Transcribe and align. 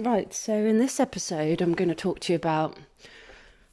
Right, 0.00 0.32
so 0.32 0.54
in 0.54 0.78
this 0.78 0.98
episode, 0.98 1.60
I'm 1.60 1.74
going 1.74 1.90
to 1.90 1.94
talk 1.94 2.20
to 2.20 2.32
you 2.32 2.36
about, 2.36 2.74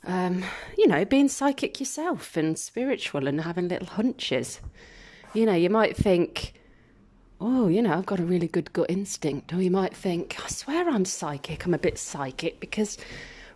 um, 0.04 0.44
you 0.78 0.86
know, 0.86 1.06
being 1.06 1.30
psychic 1.30 1.80
yourself 1.80 2.36
and 2.36 2.60
spiritual 2.60 3.30
and 3.30 3.40
having 3.40 3.70
little 3.70 3.88
hunches. 3.88 4.60
You 5.34 5.46
know, 5.46 5.54
you 5.54 5.70
might 5.70 5.96
think, 5.96 6.52
oh, 7.40 7.70
you 7.70 7.82
know, 7.82 7.94
I've 7.94 8.06
got 8.06 8.20
a 8.20 8.26
really 8.26 8.50
good 8.50 8.74
gut 8.74 8.88
instinct. 8.90 9.54
Or 9.54 9.62
you 9.62 9.72
might 9.72 9.96
think, 9.96 10.36
I 10.44 10.50
swear 10.50 10.90
I'm 10.90 11.06
psychic. 11.06 11.66
I'm 11.66 11.74
a 11.74 11.78
bit 11.78 11.98
psychic 11.98 12.60
because 12.60 12.98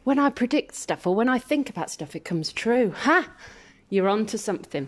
when 0.06 0.18
I 0.18 0.30
predict 0.30 0.74
stuff 0.76 1.06
or 1.06 1.14
when 1.14 1.28
I 1.28 1.40
think 1.40 1.70
about 1.70 1.90
stuff, 1.90 2.16
it 2.16 2.24
comes 2.24 2.54
true. 2.54 2.94
Ha! 3.00 3.30
You're 3.90 4.08
on 4.08 4.26
to 4.28 4.38
something. 4.38 4.88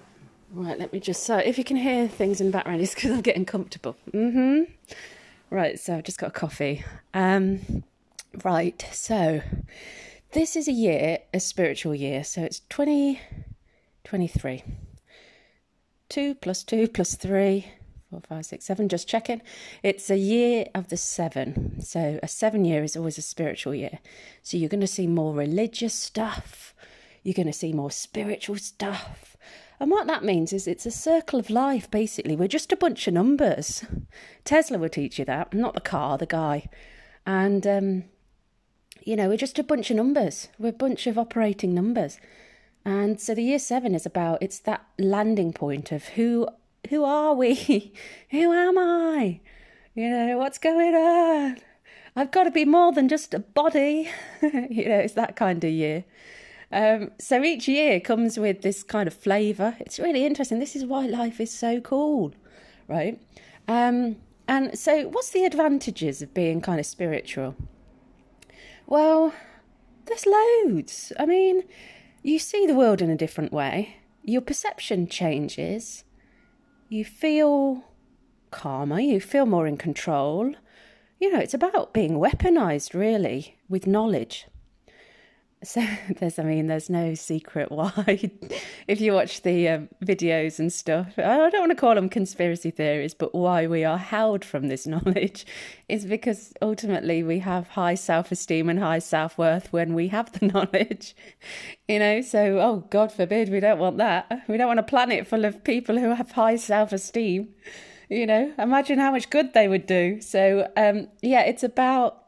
Right, 0.54 0.80
let 0.80 0.94
me 0.94 1.02
just. 1.02 1.24
So, 1.24 1.38
if 1.38 1.58
you 1.58 1.66
can 1.66 1.76
hear 1.76 2.08
things 2.08 2.40
in 2.40 2.48
the 2.48 2.54
background, 2.54 2.80
it's 2.80 2.96
because 2.96 3.12
I'm 3.12 3.22
getting 3.22 3.44
comfortable. 3.44 3.98
Mm 4.14 4.32
hmm. 4.32 4.94
Right, 5.54 5.80
so 5.80 5.98
I've 5.98 6.04
just 6.04 6.18
got 6.18 6.30
a 6.30 6.32
coffee. 6.32 6.84
Um, 7.14 7.84
right, 8.44 8.84
so 8.92 9.44
this 10.32 10.56
is 10.56 10.68
a 10.68 10.72
year, 10.72 11.20
a 11.32 11.40
spiritual 11.40 11.94
year. 11.94 12.24
So 12.24 12.42
it's 12.42 12.62
2023. 12.62 14.64
2 16.10 16.34
plus 16.34 16.64
2 16.64 16.88
plus 16.88 17.14
3, 17.14 17.68
4, 18.10 18.22
5, 18.28 18.46
6, 18.48 18.66
7, 18.66 18.90
just 18.90 19.08
checking. 19.08 19.44
It's 19.84 20.10
a 20.10 20.18
year 20.18 20.66
of 20.74 20.90
the 20.90 20.98
seven. 20.98 21.80
So 21.82 22.20
a 22.24 22.28
seven 22.28 22.66
year 22.66 22.84
is 22.84 22.98
always 22.98 23.20
a 23.20 23.22
spiritual 23.22 23.76
year. 23.76 24.00
So 24.42 24.58
you're 24.58 24.70
going 24.70 24.82
to 24.82 24.88
see 24.88 25.06
more 25.06 25.36
religious 25.36 25.94
stuff, 25.94 26.74
you're 27.22 27.36
going 27.36 27.46
to 27.46 27.54
see 27.54 27.74
more 27.74 27.92
spiritual 27.92 28.56
stuff 28.56 29.38
and 29.80 29.92
what 29.92 30.08
that 30.08 30.24
means 30.24 30.54
is 30.54 30.68
it's 30.68 30.86
a 30.86 30.92
circle 30.92 31.40
of 31.40 31.50
life, 31.50 31.90
basically. 31.90 32.36
We're 32.36 32.48
just 32.48 32.72
a 32.72 32.78
bunch 32.78 33.08
of 33.08 33.14
numbers. 33.14 33.84
Tesla 34.46 34.78
will 34.78 34.90
teach 34.90 35.20
you 35.20 35.26
that, 35.26 35.54
not 35.54 35.74
the 35.74 35.82
car, 35.82 36.18
the 36.18 36.26
guy. 36.26 36.70
And, 37.26 37.66
um, 37.66 38.04
you 39.04 39.16
know, 39.16 39.30
we're 39.30 39.38
just 39.38 39.60
a 39.60 39.64
bunch 39.64 39.90
of 39.90 39.98
numbers. 39.98 40.50
We're 40.58 40.70
a 40.70 40.74
bunch 40.74 41.08
of 41.08 41.18
operating 41.18 41.74
numbers. 41.74 42.20
And 42.86 43.20
so 43.20 43.34
the 43.34 43.44
year 43.44 43.60
seven 43.60 43.96
is 43.96 44.06
about 44.06 44.42
it's 44.42 44.60
that 44.60 44.86
landing 45.00 45.54
point 45.54 45.92
of 45.92 46.06
who 46.10 46.48
who 46.90 47.04
are 47.06 47.34
we? 47.34 47.94
who 48.30 48.52
am 48.52 48.78
I? 48.78 49.40
You 49.96 50.10
know, 50.10 50.38
what's 50.38 50.58
going 50.58 50.94
on? 50.96 51.58
I've 52.16 52.32
got 52.32 52.44
to 52.44 52.52
be 52.52 52.66
more 52.66 52.92
than 52.92 53.08
just 53.08 53.34
a 53.34 53.40
body. 53.40 54.10
you 54.42 54.90
know, 54.90 55.00
it's 55.00 55.14
that 55.14 55.36
kind 55.36 55.64
of 55.64 55.72
year. 55.72 56.04
Um, 56.74 57.12
so 57.20 57.44
each 57.44 57.68
year 57.68 58.00
comes 58.00 58.40
with 58.40 58.64
this 58.64 58.82
kind 58.82 59.08
of 59.08 59.14
flavour. 59.14 59.78
It's 59.80 60.00
really 60.00 60.26
interesting. 60.26 60.58
This 60.58 60.76
is 60.76 60.84
why 60.84 61.06
life 61.06 61.40
is 61.40 61.52
so 61.52 61.80
cool, 61.80 62.34
right? 62.88 63.22
Um, 63.68 64.16
and 64.48 64.78
so, 64.78 65.08
what's 65.08 65.30
the 65.30 65.46
advantages 65.46 66.24
of 66.24 66.34
being 66.34 66.62
kind 66.62 66.80
of 66.80 66.88
spiritual? 66.88 67.56
Well, 68.88 69.34
there's 70.08 70.26
loads. 70.26 71.14
I 71.20 71.28
mean, 71.28 71.64
you 72.24 72.40
see 72.40 72.66
the 72.66 72.76
world 72.76 73.02
in 73.02 73.12
a 73.12 73.16
different 73.16 73.54
way, 73.54 73.98
your 74.24 74.42
perception 74.42 75.08
changes, 75.08 76.04
you 76.90 77.06
feel 77.06 77.84
calmer, 78.50 79.00
you 79.00 79.22
feel 79.22 79.46
more 79.46 79.68
in 79.68 79.78
control. 79.78 80.56
You 81.20 81.32
know, 81.32 81.40
it's 81.40 81.54
about 81.54 81.94
being 81.94 82.14
weaponized, 82.14 82.96
really, 82.96 83.58
with 83.70 83.86
knowledge. 83.86 84.48
So 85.64 85.86
there's, 86.20 86.40
I 86.40 86.44
mean, 86.44 86.68
there's 86.68 86.90
no 86.90 87.14
secret 87.14 87.72
why. 87.72 88.30
if 88.88 89.00
you 89.02 89.14
watch 89.14 89.42
the 89.42 89.70
um, 89.70 89.90
videos 90.04 90.60
and 90.60 90.72
stuff, 90.72 91.14
I 91.18 91.50
don't 91.50 91.60
want 91.60 91.72
to 91.72 91.76
call 91.76 91.96
them 91.96 92.10
conspiracy 92.10 92.72
theories, 92.72 93.14
but 93.14 93.34
why 93.34 93.68
we 93.68 93.84
are 93.84 93.98
held 93.98 94.44
from 94.44 94.68
this 94.68 94.86
knowledge 94.88 95.46
is 95.88 96.06
because 96.06 96.54
ultimately 96.62 97.24
we 97.24 97.40
have 97.40 97.68
high 97.70 97.96
self-esteem 97.96 98.70
and 98.70 98.80
high 98.80 99.00
self-worth 99.00 99.72
when 99.72 99.94
we 99.94 100.10
have 100.10 100.32
the 100.34 100.48
knowledge. 100.48 101.16
You 101.88 102.00
know, 102.00 102.22
so 102.22 102.60
oh 102.60 102.88
God 102.90 103.12
forbid, 103.12 103.50
we 103.50 103.60
don't 103.60 103.80
want 103.80 103.98
that. 103.98 104.44
We 104.48 104.58
don't 104.58 104.68
want 104.68 104.80
a 104.80 104.84
planet 104.84 105.28
full 105.28 105.46
of 105.46 105.64
people 105.64 105.98
who 105.98 106.14
have 106.14 106.32
high 106.32 106.58
self-esteem. 106.58 107.50
You 108.10 108.28
know, 108.28 108.54
imagine 108.60 109.00
how 109.00 109.12
much 109.12 109.30
good 109.30 109.54
they 109.54 109.68
would 109.68 109.88
do. 109.88 110.22
So 110.22 110.68
um, 110.76 111.08
yeah, 111.22 111.42
it's 111.42 111.64
about 111.64 112.20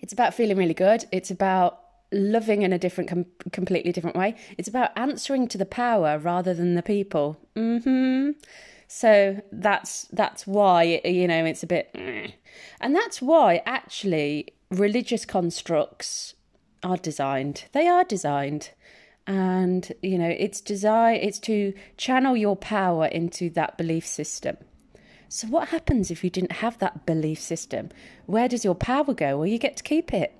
it's 0.00 0.12
about 0.12 0.34
feeling 0.34 0.56
really 0.56 0.74
good. 0.74 1.04
It's 1.10 1.30
about 1.30 1.87
loving 2.12 2.62
in 2.62 2.72
a 2.72 2.78
different, 2.78 3.10
com- 3.10 3.26
completely 3.52 3.92
different 3.92 4.16
way. 4.16 4.34
It's 4.56 4.68
about 4.68 4.90
answering 4.96 5.48
to 5.48 5.58
the 5.58 5.66
power 5.66 6.18
rather 6.18 6.54
than 6.54 6.74
the 6.74 6.82
people. 6.82 7.38
Hmm. 7.54 8.30
So 8.88 9.42
that's 9.52 10.04
that's 10.12 10.46
why 10.46 11.02
you 11.04 11.28
know 11.28 11.44
it's 11.44 11.62
a 11.62 11.66
bit, 11.66 11.90
and 12.80 12.96
that's 12.96 13.20
why 13.20 13.60
actually 13.66 14.48
religious 14.70 15.26
constructs 15.26 16.34
are 16.82 16.96
designed. 16.96 17.64
They 17.72 17.86
are 17.86 18.02
designed, 18.02 18.70
and 19.26 19.92
you 20.02 20.16
know 20.16 20.34
it's 20.38 20.62
design. 20.62 21.16
It's 21.16 21.38
to 21.40 21.74
channel 21.98 22.34
your 22.34 22.56
power 22.56 23.04
into 23.04 23.50
that 23.50 23.76
belief 23.76 24.06
system. 24.06 24.56
So 25.28 25.48
what 25.48 25.68
happens 25.68 26.10
if 26.10 26.24
you 26.24 26.30
didn't 26.30 26.52
have 26.52 26.78
that 26.78 27.04
belief 27.04 27.38
system? 27.38 27.90
Where 28.24 28.48
does 28.48 28.64
your 28.64 28.74
power 28.74 29.12
go? 29.12 29.36
Well, 29.36 29.46
you 29.46 29.58
get 29.58 29.76
to 29.76 29.82
keep 29.82 30.14
it 30.14 30.34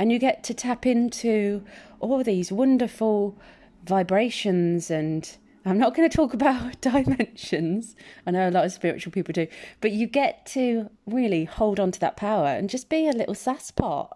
and 0.00 0.10
you 0.10 0.18
get 0.18 0.42
to 0.44 0.54
tap 0.54 0.86
into 0.86 1.62
all 2.00 2.24
these 2.24 2.50
wonderful 2.50 3.38
vibrations 3.84 4.90
and 4.90 5.36
I'm 5.66 5.76
not 5.76 5.94
going 5.94 6.08
to 6.08 6.16
talk 6.16 6.32
about 6.32 6.80
dimensions. 6.80 7.96
I 8.26 8.30
know 8.30 8.48
a 8.48 8.50
lot 8.50 8.64
of 8.64 8.72
spiritual 8.72 9.12
people 9.12 9.32
do, 9.32 9.46
but 9.82 9.92
you 9.92 10.06
get 10.06 10.46
to 10.46 10.88
really 11.04 11.44
hold 11.44 11.78
on 11.78 11.90
to 11.90 12.00
that 12.00 12.16
power 12.16 12.46
and 12.46 12.70
just 12.70 12.88
be 12.88 13.08
a 13.08 13.12
little 13.12 13.34
sasspot, 13.34 14.08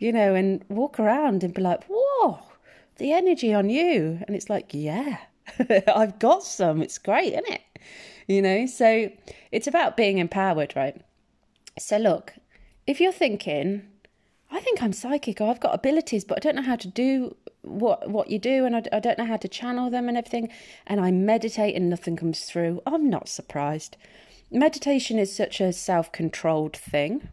you 0.00 0.10
know, 0.10 0.34
and 0.34 0.64
walk 0.68 0.98
around 0.98 1.44
and 1.44 1.54
be 1.54 1.62
like, 1.62 1.84
whoa, 1.88 2.40
the 2.96 3.12
energy 3.12 3.54
on 3.54 3.70
you. 3.70 4.18
And 4.26 4.34
it's 4.34 4.50
like, 4.50 4.70
yeah, 4.72 5.18
I've 5.86 6.18
got 6.18 6.42
some. 6.42 6.82
It's 6.82 6.98
great, 6.98 7.34
isn't 7.34 7.48
it? 7.48 7.62
You 8.26 8.42
know, 8.42 8.66
so 8.66 9.08
it's 9.52 9.68
about 9.68 9.96
being 9.96 10.18
empowered, 10.18 10.74
right? 10.74 11.00
So, 11.78 11.96
look, 11.96 12.34
if 12.88 13.00
you're 13.00 13.12
thinking, 13.12 13.84
I 14.50 14.60
think 14.60 14.82
I'm 14.82 14.92
psychic 14.92 15.40
I've 15.40 15.60
got 15.60 15.74
abilities, 15.74 16.24
but 16.24 16.38
I 16.38 16.40
don't 16.40 16.56
know 16.56 16.62
how 16.62 16.76
to 16.76 16.88
do 16.88 17.36
what 17.62 18.08
what 18.08 18.30
you 18.30 18.38
do 18.38 18.64
and 18.64 18.76
I, 18.76 18.82
I 18.92 19.00
don't 19.00 19.18
know 19.18 19.26
how 19.26 19.36
to 19.36 19.48
channel 19.48 19.90
them 19.90 20.08
and 20.08 20.16
everything. 20.16 20.48
And 20.86 21.00
I 21.00 21.10
meditate 21.10 21.76
and 21.76 21.90
nothing 21.90 22.16
comes 22.16 22.44
through. 22.44 22.80
I'm 22.86 23.10
not 23.10 23.28
surprised. 23.28 23.96
Meditation 24.50 25.18
is 25.18 25.34
such 25.34 25.60
a 25.60 25.72
self 25.72 26.10
controlled 26.12 26.76
thing. 26.76 27.28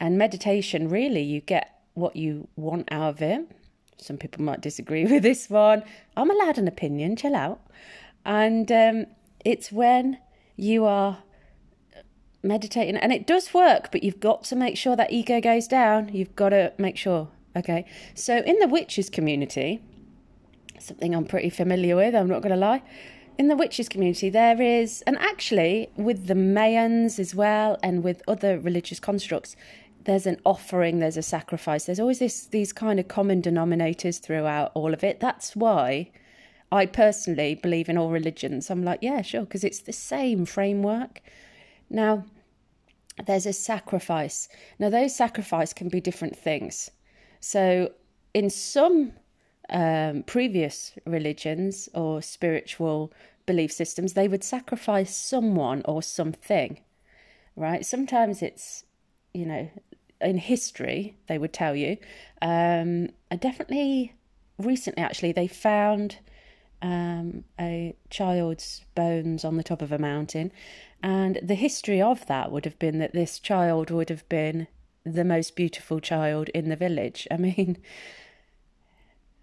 And 0.00 0.18
meditation, 0.18 0.88
really, 0.88 1.22
you 1.22 1.40
get 1.40 1.80
what 1.94 2.16
you 2.16 2.48
want 2.56 2.88
out 2.90 3.10
of 3.10 3.22
it. 3.22 3.48
Some 3.96 4.18
people 4.18 4.42
might 4.44 4.60
disagree 4.60 5.04
with 5.10 5.22
this 5.22 5.48
one. 5.48 5.84
I'm 6.16 6.30
allowed 6.30 6.58
an 6.58 6.68
opinion, 6.68 7.16
chill 7.16 7.36
out. 7.36 7.60
And 8.24 8.70
um, 8.72 9.06
it's 9.44 9.70
when 9.70 10.18
you 10.56 10.84
are 10.84 11.18
meditating 12.44 12.96
and 12.96 13.12
it 13.12 13.26
does 13.26 13.54
work 13.54 13.90
but 13.90 14.02
you've 14.02 14.20
got 14.20 14.44
to 14.44 14.56
make 14.56 14.76
sure 14.76 14.96
that 14.96 15.12
ego 15.12 15.40
goes 15.40 15.66
down. 15.66 16.10
You've 16.12 16.36
got 16.36 16.50
to 16.50 16.72
make 16.78 16.96
sure 16.96 17.28
okay? 17.56 17.86
So 18.14 18.38
in 18.38 18.58
the 18.58 18.68
witches 18.68 19.10
community 19.10 19.82
something 20.80 21.14
i'm 21.14 21.24
pretty 21.24 21.48
familiar 21.48 21.96
with 21.96 22.14
i'm 22.14 22.28
not 22.28 22.42
going 22.42 22.52
to 22.52 22.58
lie 22.58 22.82
in 23.38 23.48
the 23.48 23.56
witches 23.56 23.88
community 23.88 24.28
there 24.28 24.60
is 24.60 25.02
and 25.06 25.16
actually 25.18 25.88
with 25.96 26.26
the 26.26 26.34
mayans 26.34 27.18
as 27.18 27.34
well 27.34 27.78
and 27.82 28.04
with 28.04 28.20
other 28.28 28.58
religious 28.58 29.00
constructs 29.00 29.56
there's 30.04 30.26
an 30.26 30.40
offering 30.44 30.98
there's 30.98 31.16
a 31.16 31.22
sacrifice. 31.22 31.84
There's 31.84 32.00
always 32.00 32.18
this 32.18 32.46
these 32.46 32.72
kind 32.72 33.00
of 33.00 33.08
common 33.08 33.42
denominators 33.42 34.20
throughout 34.20 34.70
all 34.74 34.92
of 34.94 35.02
it. 35.02 35.20
That's 35.20 35.56
why 35.56 36.10
i 36.72 36.86
personally 36.86 37.54
believe 37.54 37.88
in 37.88 37.96
all 37.96 38.10
religions. 38.10 38.70
I'm 38.70 38.84
like 38.84 39.00
yeah 39.02 39.22
sure 39.22 39.42
because 39.42 39.64
it's 39.64 39.80
the 39.80 39.92
same 39.92 40.44
framework. 40.44 41.20
Now 41.90 42.24
there's 43.26 43.46
a 43.46 43.52
sacrifice. 43.52 44.48
Now, 44.78 44.90
those 44.90 45.14
sacrifice 45.14 45.72
can 45.72 45.88
be 45.88 46.00
different 46.00 46.36
things. 46.36 46.90
So, 47.40 47.92
in 48.32 48.50
some 48.50 49.12
um, 49.70 50.24
previous 50.24 50.92
religions 51.06 51.88
or 51.94 52.22
spiritual 52.22 53.12
belief 53.46 53.72
systems, 53.72 54.14
they 54.14 54.28
would 54.28 54.42
sacrifice 54.42 55.16
someone 55.16 55.82
or 55.84 56.02
something, 56.02 56.80
right? 57.56 57.86
Sometimes 57.86 58.42
it's, 58.42 58.84
you 59.32 59.46
know, 59.46 59.70
in 60.20 60.38
history, 60.38 61.16
they 61.28 61.38
would 61.38 61.52
tell 61.52 61.76
you. 61.76 61.98
Um, 62.42 63.10
and 63.30 63.40
definitely 63.40 64.14
recently, 64.58 65.02
actually, 65.02 65.32
they 65.32 65.46
found 65.46 66.18
um, 66.82 67.44
a 67.58 67.94
child's 68.10 68.84
bones 68.94 69.44
on 69.44 69.56
the 69.56 69.62
top 69.62 69.82
of 69.82 69.92
a 69.92 69.98
mountain 69.98 70.52
and 71.04 71.38
the 71.42 71.54
history 71.54 72.00
of 72.00 72.26
that 72.26 72.50
would 72.50 72.64
have 72.64 72.78
been 72.78 72.98
that 72.98 73.12
this 73.12 73.38
child 73.38 73.90
would 73.90 74.08
have 74.08 74.26
been 74.30 74.66
the 75.04 75.24
most 75.24 75.54
beautiful 75.54 76.00
child 76.00 76.48
in 76.54 76.70
the 76.70 76.76
village. 76.76 77.28
I 77.30 77.36
mean, 77.36 77.76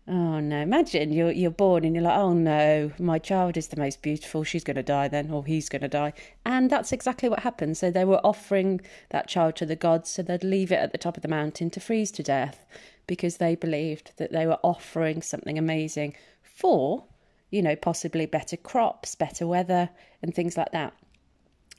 Oh 0.08 0.40
no! 0.40 0.60
Imagine 0.60 1.14
you're 1.14 1.32
you're 1.32 1.52
born 1.52 1.86
and 1.86 1.94
you're 1.94 2.04
like, 2.04 2.18
oh 2.18 2.34
no, 2.34 2.92
my 2.98 3.20
child 3.20 3.56
is 3.56 3.68
the 3.68 3.80
most 3.80 4.02
beautiful. 4.02 4.44
She's 4.44 4.64
going 4.64 4.76
to 4.76 4.84
die 4.84 5.08
then, 5.08 5.30
or 5.30 5.46
he's 5.46 5.70
going 5.70 5.84
to 5.84 5.88
die, 5.88 6.14
and 6.44 6.72
that's 6.72 6.92
exactly 6.92 7.30
what 7.30 7.42
happened. 7.42 7.78
So 7.78 7.92
they 7.92 8.06
were 8.06 8.20
offering 8.26 8.82
that 9.12 9.28
child 9.28 9.56
to 9.58 9.66
the 9.68 9.76
gods, 9.76 10.10
so 10.10 10.24
they'd 10.24 10.44
leave 10.44 10.72
it 10.72 10.80
at 10.80 10.92
the 10.92 10.98
top 10.98 11.16
of 11.16 11.22
the 11.22 11.30
mountain 11.30 11.70
to 11.70 11.80
freeze 11.80 12.10
to 12.14 12.24
death, 12.24 12.66
because 13.06 13.38
they 13.38 13.54
believed 13.56 14.14
that 14.18 14.32
they 14.32 14.48
were 14.48 14.60
offering 14.64 15.22
something 15.22 15.60
amazing 15.60 16.16
for, 16.42 17.06
you 17.52 17.62
know, 17.62 17.76
possibly 17.76 18.26
better 18.26 18.58
crops, 18.58 19.14
better 19.14 19.46
weather, 19.46 19.92
and 20.24 20.34
things 20.34 20.58
like 20.58 20.72
that. 20.72 20.94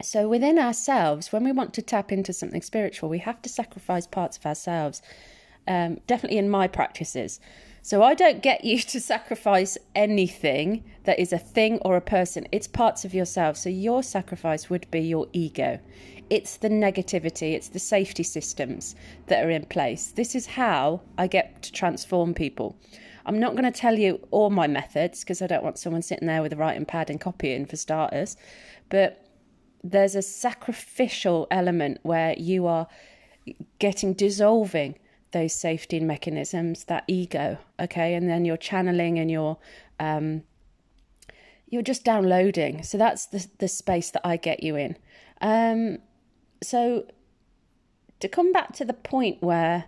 So 0.04 0.28
within 0.28 0.58
ourselves, 0.58 1.32
when 1.32 1.44
we 1.44 1.52
want 1.52 1.74
to 1.74 1.82
tap 1.82 2.12
into 2.12 2.32
something 2.32 2.62
spiritual, 2.62 3.08
we 3.08 3.18
have 3.18 3.40
to 3.42 3.48
sacrifice 3.48 4.06
parts 4.06 4.36
of 4.36 4.46
ourselves. 4.46 5.02
Um, 5.68 6.00
definitely 6.08 6.38
in 6.38 6.50
my 6.50 6.66
practices. 6.66 7.38
So 7.82 8.02
I 8.02 8.14
don't 8.14 8.42
get 8.42 8.64
you 8.64 8.78
to 8.92 9.00
sacrifice 9.00 9.78
anything 9.94 10.84
that 11.04 11.18
is 11.18 11.32
a 11.32 11.38
thing 11.38 11.78
or 11.84 11.96
a 11.96 12.00
person. 12.00 12.46
It's 12.52 12.66
parts 12.66 13.04
of 13.04 13.14
yourself. 13.14 13.56
So 13.56 13.68
your 13.68 14.02
sacrifice 14.02 14.70
would 14.70 14.90
be 14.90 15.00
your 15.00 15.28
ego. 15.32 15.78
It's 16.30 16.56
the 16.56 16.70
negativity, 16.70 17.52
it's 17.52 17.68
the 17.68 17.78
safety 17.78 18.22
systems 18.22 18.96
that 19.26 19.44
are 19.44 19.50
in 19.50 19.66
place. 19.66 20.12
This 20.12 20.34
is 20.34 20.46
how 20.46 21.02
I 21.18 21.26
get 21.26 21.62
to 21.62 21.72
transform 21.72 22.32
people. 22.32 22.76
I'm 23.26 23.38
not 23.38 23.52
going 23.52 23.70
to 23.70 23.70
tell 23.70 23.98
you 23.98 24.26
all 24.30 24.50
my 24.50 24.66
methods 24.66 25.20
because 25.20 25.42
I 25.42 25.46
don't 25.46 25.62
want 25.62 25.78
someone 25.78 26.02
sitting 26.02 26.26
there 26.26 26.42
with 26.42 26.52
a 26.54 26.56
writing 26.56 26.86
pad 26.86 27.10
and 27.10 27.20
copying 27.20 27.66
for 27.66 27.76
starters. 27.76 28.36
But 28.88 29.21
there's 29.82 30.14
a 30.14 30.22
sacrificial 30.22 31.46
element 31.50 31.98
where 32.02 32.34
you 32.38 32.66
are 32.66 32.86
getting 33.78 34.12
dissolving 34.12 34.98
those 35.32 35.52
safety 35.52 35.98
mechanisms, 35.98 36.84
that 36.84 37.04
ego, 37.08 37.58
okay, 37.80 38.14
and 38.14 38.28
then 38.28 38.44
you're 38.44 38.56
channeling 38.56 39.18
and 39.18 39.30
you're 39.30 39.56
um, 39.98 40.42
you're 41.68 41.82
just 41.82 42.04
downloading. 42.04 42.82
So 42.82 42.98
that's 42.98 43.26
the 43.26 43.46
the 43.58 43.68
space 43.68 44.10
that 44.10 44.26
I 44.26 44.36
get 44.36 44.62
you 44.62 44.76
in. 44.76 44.96
Um, 45.40 45.98
so 46.62 47.06
to 48.20 48.28
come 48.28 48.52
back 48.52 48.72
to 48.74 48.84
the 48.84 48.92
point 48.92 49.42
where 49.42 49.84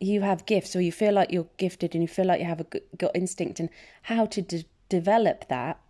you 0.00 0.22
have 0.22 0.46
gifts 0.46 0.74
or 0.74 0.80
you 0.80 0.92
feel 0.92 1.12
like 1.12 1.30
you're 1.30 1.48
gifted 1.56 1.94
and 1.94 2.02
you 2.02 2.08
feel 2.08 2.26
like 2.26 2.40
you 2.40 2.46
have 2.46 2.60
a 2.60 2.66
gut 2.96 3.10
instinct 3.14 3.60
and 3.60 3.68
how 4.02 4.26
to 4.26 4.42
de- 4.42 4.64
develop 4.88 5.48
that 5.48 5.80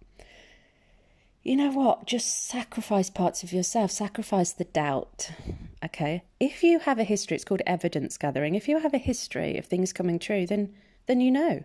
you 1.47 1.55
know 1.55 1.71
what? 1.71 2.07
Just 2.07 2.47
sacrifice 2.47 3.09
parts 3.09 3.45
of 3.45 3.53
yourself, 3.53 3.93
sacrifice 3.93 4.51
the 4.51 4.65
doubt. 4.65 5.31
Okay. 5.85 6.25
If 6.41 6.65
you 6.65 6.81
have 6.81 6.99
a 6.99 7.05
history, 7.05 7.37
it's 7.37 7.45
called 7.45 7.63
evidence 7.67 8.19
gathering. 8.19 8.57
If 8.57 8.67
you 8.69 8.81
have 8.81 8.93
a 8.93 8.99
history 8.99 9.57
of 9.57 9.67
things 9.67 9.93
coming 9.93 10.19
true, 10.19 10.45
then 10.47 10.75
then 11.07 11.21
you 11.21 11.31
know. 11.31 11.63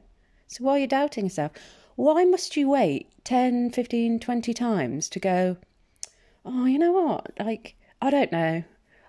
So 0.47 0.63
why 0.63 0.73
are 0.73 0.79
you 0.79 0.87
doubting 0.87 1.25
yourself? 1.25 1.53
Why 1.95 2.23
must 2.25 2.55
you 2.55 2.69
wait 2.69 3.09
10, 3.23 3.71
15, 3.71 4.19
20 4.19 4.53
times 4.53 5.09
to 5.09 5.19
go, 5.19 5.57
oh, 6.45 6.65
you 6.65 6.77
know 6.77 6.91
what? 6.91 7.31
Like, 7.39 7.75
I 8.01 8.11
don't 8.11 8.31
know. 8.31 8.63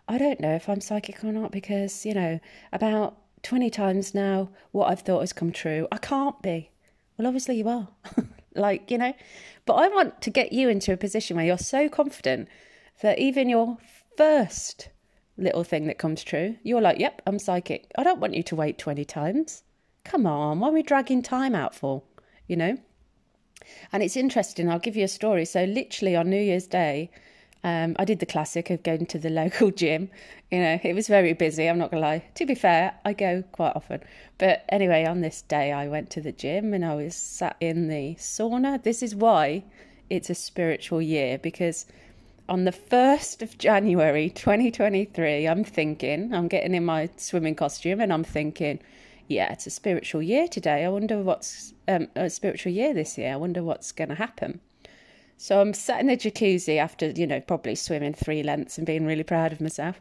I 0.08 0.18
don't 0.18 0.40
know 0.40 0.54
if 0.54 0.68
I'm 0.68 0.80
psychic 0.80 1.22
or 1.22 1.32
not 1.32 1.52
because, 1.52 2.06
you 2.06 2.14
know, 2.14 2.40
about 2.72 3.18
20 3.42 3.68
times 3.68 4.14
now, 4.14 4.48
what 4.70 4.90
I've 4.90 5.00
thought 5.00 5.20
has 5.20 5.32
come 5.34 5.52
true. 5.52 5.86
I 5.92 5.98
can't 5.98 6.40
be. 6.40 6.70
Well, 7.18 7.26
obviously 7.26 7.56
you 7.56 7.68
are. 7.68 7.88
like, 8.54 8.90
you 8.90 8.98
know, 8.98 9.14
but 9.66 9.74
I 9.74 9.88
want 9.88 10.20
to 10.22 10.30
get 10.30 10.52
you 10.52 10.68
into 10.68 10.92
a 10.92 10.96
position 10.96 11.36
where 11.36 11.46
you're 11.46 11.58
so 11.58 11.88
confident 11.88 12.48
that 13.00 13.18
even 13.18 13.48
your 13.48 13.78
first 14.16 14.88
little 15.36 15.64
thing 15.64 15.86
that 15.86 15.98
comes 15.98 16.22
true, 16.22 16.56
you're 16.62 16.80
like, 16.80 16.98
yep, 16.98 17.22
I'm 17.26 17.38
psychic. 17.38 17.90
I 17.96 18.02
don't 18.02 18.20
want 18.20 18.34
you 18.34 18.42
to 18.44 18.56
wait 18.56 18.78
20 18.78 19.04
times. 19.04 19.62
Come 20.04 20.26
on, 20.26 20.60
what 20.60 20.70
are 20.70 20.74
we 20.74 20.82
dragging 20.82 21.22
time 21.22 21.54
out 21.54 21.74
for? 21.74 22.02
You 22.46 22.56
know? 22.56 22.78
And 23.92 24.02
it's 24.02 24.16
interesting, 24.16 24.68
I'll 24.68 24.78
give 24.78 24.96
you 24.96 25.04
a 25.04 25.08
story. 25.08 25.44
So, 25.44 25.64
literally 25.64 26.16
on 26.16 26.28
New 26.28 26.40
Year's 26.40 26.66
Day, 26.66 27.10
um, 27.64 27.94
I 27.98 28.04
did 28.04 28.18
the 28.18 28.26
classic 28.26 28.70
of 28.70 28.82
going 28.82 29.06
to 29.06 29.18
the 29.18 29.30
local 29.42 29.70
gym. 29.70 30.10
You 30.50 30.60
know, 30.60 30.80
it 30.82 30.94
was 30.94 31.08
very 31.08 31.32
busy, 31.32 31.66
I'm 31.66 31.78
not 31.78 31.90
going 31.90 32.02
to 32.02 32.08
lie. 32.08 32.24
To 32.34 32.46
be 32.46 32.54
fair, 32.54 32.94
I 33.04 33.12
go 33.12 33.44
quite 33.52 33.76
often. 33.76 34.02
But 34.38 34.64
anyway, 34.68 35.04
on 35.04 35.20
this 35.20 35.42
day, 35.42 35.72
I 35.72 35.88
went 35.88 36.10
to 36.10 36.20
the 36.20 36.32
gym 36.32 36.74
and 36.74 36.84
I 36.84 36.94
was 36.94 37.14
sat 37.14 37.56
in 37.60 37.88
the 37.88 38.16
sauna. 38.16 38.82
This 38.82 39.02
is 39.02 39.14
why 39.14 39.64
it's 40.10 40.30
a 40.30 40.34
spiritual 40.34 41.00
year 41.00 41.38
because 41.38 41.86
on 42.48 42.64
the 42.64 42.72
1st 42.72 43.42
of 43.42 43.56
January 43.56 44.28
2023, 44.28 45.46
I'm 45.46 45.64
thinking, 45.64 46.34
I'm 46.34 46.48
getting 46.48 46.74
in 46.74 46.84
my 46.84 47.08
swimming 47.16 47.54
costume 47.54 48.00
and 48.00 48.12
I'm 48.12 48.24
thinking, 48.24 48.80
yeah, 49.28 49.52
it's 49.52 49.66
a 49.66 49.70
spiritual 49.70 50.20
year 50.20 50.48
today. 50.48 50.84
I 50.84 50.88
wonder 50.88 51.22
what's 51.22 51.72
um, 51.88 52.08
a 52.16 52.28
spiritual 52.28 52.72
year 52.72 52.92
this 52.92 53.16
year. 53.16 53.32
I 53.32 53.36
wonder 53.36 53.62
what's 53.62 53.92
going 53.92 54.10
to 54.10 54.16
happen. 54.16 54.60
So 55.42 55.60
I'm 55.60 55.74
sat 55.74 55.98
in 55.98 56.06
the 56.06 56.16
jacuzzi 56.16 56.78
after, 56.78 57.10
you 57.10 57.26
know, 57.26 57.40
probably 57.40 57.74
swimming 57.74 58.14
three 58.14 58.44
lengths 58.44 58.78
and 58.78 58.86
being 58.86 59.04
really 59.04 59.24
proud 59.24 59.52
of 59.52 59.60
myself. 59.60 60.00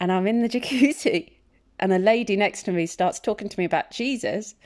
And 0.00 0.10
I'm 0.10 0.26
in 0.26 0.42
the 0.42 0.48
jacuzzi 0.54 1.30
and 1.78 1.92
a 1.92 1.98
lady 2.00 2.34
next 2.34 2.64
to 2.64 2.72
me 2.72 2.86
starts 2.86 3.20
talking 3.20 3.48
to 3.48 3.56
me 3.60 3.64
about 3.64 3.92
Jesus. 3.92 4.56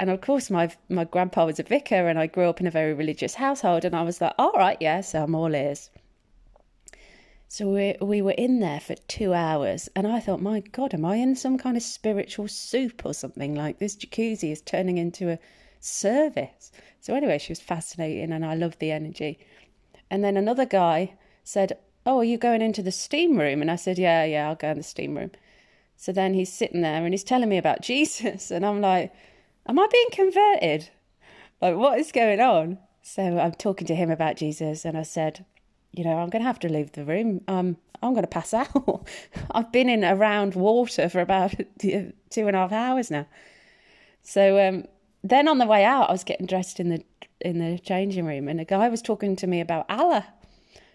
And 0.00 0.10
of 0.10 0.20
course, 0.20 0.50
my 0.50 0.74
my 0.88 1.04
grandpa 1.04 1.46
was 1.46 1.60
a 1.60 1.62
vicar, 1.62 2.08
and 2.08 2.18
I 2.18 2.26
grew 2.26 2.48
up 2.48 2.60
in 2.60 2.66
a 2.66 2.72
very 2.72 2.92
religious 2.92 3.34
household. 3.36 3.84
And 3.84 3.94
I 3.94 4.02
was 4.02 4.20
like, 4.20 4.34
"All 4.36 4.50
right, 4.54 4.78
yeah, 4.80 5.00
so 5.00 5.22
I'm 5.22 5.36
all 5.36 5.54
ears." 5.54 5.90
So 7.46 7.68
we 7.68 7.94
we 8.00 8.20
were 8.20 8.32
in 8.32 8.58
there 8.58 8.80
for 8.80 8.96
two 9.06 9.32
hours, 9.32 9.88
and 9.94 10.08
I 10.08 10.18
thought, 10.18 10.42
"My 10.42 10.58
God, 10.58 10.92
am 10.92 11.04
I 11.04 11.18
in 11.18 11.36
some 11.36 11.56
kind 11.56 11.76
of 11.76 11.84
spiritual 11.84 12.48
soup 12.48 13.06
or 13.06 13.14
something? 13.14 13.54
Like 13.54 13.78
this 13.78 13.94
jacuzzi 13.94 14.50
is 14.50 14.60
turning 14.60 14.98
into 14.98 15.30
a 15.30 15.38
service." 15.78 16.72
So 17.02 17.16
anyway, 17.16 17.38
she 17.38 17.50
was 17.50 17.60
fascinating, 17.60 18.30
and 18.30 18.46
I 18.46 18.54
loved 18.54 18.78
the 18.78 18.92
energy. 18.92 19.40
And 20.08 20.22
then 20.22 20.36
another 20.36 20.64
guy 20.64 21.14
said, 21.42 21.76
Oh, 22.06 22.18
are 22.18 22.24
you 22.24 22.38
going 22.38 22.62
into 22.62 22.80
the 22.80 22.92
steam 22.92 23.40
room? 23.40 23.60
And 23.60 23.72
I 23.72 23.74
said, 23.74 23.98
Yeah, 23.98 24.24
yeah, 24.24 24.48
I'll 24.48 24.54
go 24.54 24.68
in 24.70 24.76
the 24.76 24.84
steam 24.84 25.16
room. 25.16 25.32
So 25.96 26.12
then 26.12 26.32
he's 26.32 26.52
sitting 26.52 26.80
there 26.80 27.04
and 27.04 27.12
he's 27.12 27.24
telling 27.24 27.48
me 27.48 27.58
about 27.58 27.82
Jesus. 27.82 28.52
And 28.52 28.64
I'm 28.64 28.80
like, 28.80 29.12
Am 29.66 29.80
I 29.80 29.88
being 29.90 30.06
converted? 30.12 30.90
Like, 31.60 31.74
what 31.74 31.98
is 31.98 32.12
going 32.12 32.40
on? 32.40 32.78
So 33.02 33.36
I'm 33.36 33.52
talking 33.52 33.88
to 33.88 33.96
him 33.96 34.12
about 34.12 34.36
Jesus. 34.36 34.84
And 34.84 34.96
I 34.96 35.02
said, 35.02 35.44
You 35.90 36.04
know, 36.04 36.18
I'm 36.18 36.30
going 36.30 36.42
to 36.42 36.46
have 36.46 36.60
to 36.60 36.68
leave 36.68 36.92
the 36.92 37.04
room. 37.04 37.40
Um, 37.48 37.78
I'm 38.00 38.12
going 38.12 38.22
to 38.22 38.28
pass 38.28 38.54
out. 38.54 39.08
I've 39.50 39.72
been 39.72 39.88
in 39.88 40.04
around 40.04 40.54
water 40.54 41.08
for 41.08 41.20
about 41.20 41.52
two 41.80 42.12
and 42.36 42.54
a 42.54 42.60
half 42.60 42.70
hours 42.70 43.10
now. 43.10 43.26
So 44.22 44.68
um, 44.68 44.84
then 45.22 45.48
on 45.48 45.58
the 45.58 45.66
way 45.66 45.84
out, 45.84 46.08
I 46.08 46.12
was 46.12 46.24
getting 46.24 46.46
dressed 46.46 46.80
in 46.80 46.88
the 46.88 47.04
in 47.40 47.58
the 47.58 47.78
changing 47.78 48.24
room, 48.24 48.48
and 48.48 48.60
a 48.60 48.64
guy 48.64 48.88
was 48.88 49.02
talking 49.02 49.36
to 49.36 49.46
me 49.46 49.60
about 49.60 49.86
Allah 49.88 50.26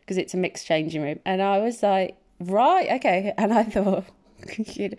because 0.01 0.18
it's 0.18 0.33
a 0.33 0.38
mixed 0.38 0.65
changing 0.65 1.01
room, 1.01 1.19
and 1.25 1.41
I 1.41 1.59
was 1.59 1.83
like, 1.83 2.18
right, 2.39 2.89
okay, 2.94 3.33
and 3.38 3.53
I 3.53 3.63
thought, 3.63 4.06